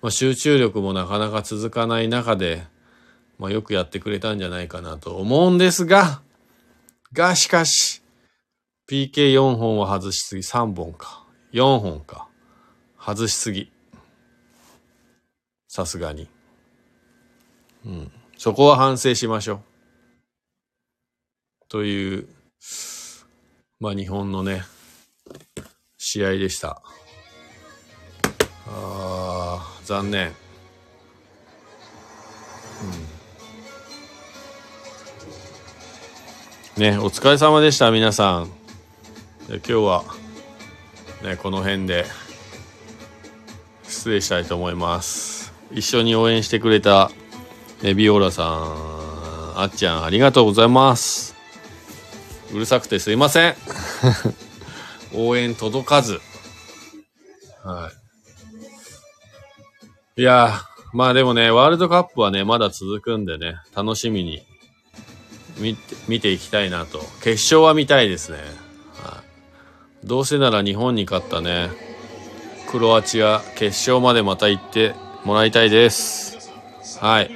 [0.00, 2.64] まあ、集中力もなかなか続かない中で、
[3.38, 6.20] まあ、よくやってくれたんじゃないかなと思うんですが、
[7.12, 8.02] が、しかし、
[8.90, 11.24] PK4 本は外しすぎ、3本か。
[11.52, 12.28] 4本か。
[12.98, 13.70] 外しすぎ。
[15.68, 16.28] さすがに。
[17.86, 18.12] うん。
[18.36, 19.71] そこは反省しましょう。
[21.72, 22.28] という、
[23.80, 24.62] まあ日本のね、
[25.96, 26.82] 試合でした。
[28.66, 30.28] あー、残念。
[30.28, 30.30] う
[36.78, 38.50] んね、お疲れ様でした、皆さん。
[39.48, 40.04] 今日は、
[41.22, 42.04] ね、この辺で、
[43.84, 45.54] 失礼したいと思います。
[45.70, 47.10] 一緒に応援してくれた、
[47.80, 51.31] ね、ビオラさん、あっちゃん、ありがとうございます。
[52.52, 53.54] うるさくてすいません。
[55.14, 56.20] 応援届かず。
[57.64, 57.90] は
[60.16, 60.20] い。
[60.20, 60.60] いやー、
[60.92, 64.42] まあでもね、ワールドカップはね、まだ続くんでね、楽しみに
[65.58, 66.98] 見て見ていきたいなと。
[67.22, 68.38] 決勝は見たいですね。
[68.94, 69.22] は
[70.02, 71.70] い、どうせなら日本に勝ったね、
[72.70, 76.50] クロアチア決勝までまた行ってもらいたいです。
[77.00, 77.30] はい。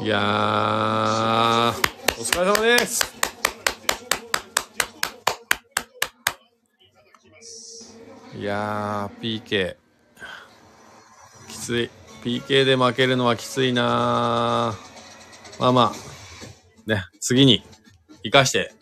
[0.00, 1.87] いやー、
[2.18, 3.14] お疲れ様です。
[8.36, 9.76] いやー、PK。
[11.48, 11.90] きつい。
[12.24, 17.62] PK で負けるのはきついなーまあまあ、ね、次に
[18.24, 18.72] 生かして、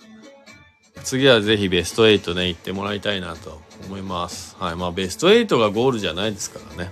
[1.05, 4.57] 次はぜひベスト8ね、行ってもらいたいなと思います。
[4.59, 4.77] はい。
[4.77, 6.91] まあベスト8がゴールじゃないですからね。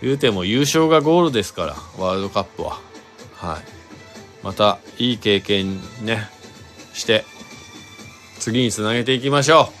[0.00, 2.80] 言うても優勝がゴールですから、ワールドカップは。
[3.34, 3.81] はい。
[4.42, 6.28] また、いい経験ね、
[6.92, 7.24] して、
[8.38, 9.72] 次につなげていきましょ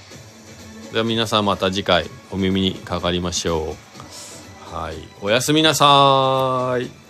[0.90, 0.92] う。
[0.92, 3.74] では皆さんまた次回お耳にかかりましょ
[4.70, 4.74] う。
[4.74, 4.96] はい。
[5.20, 7.01] おやすみなさーい。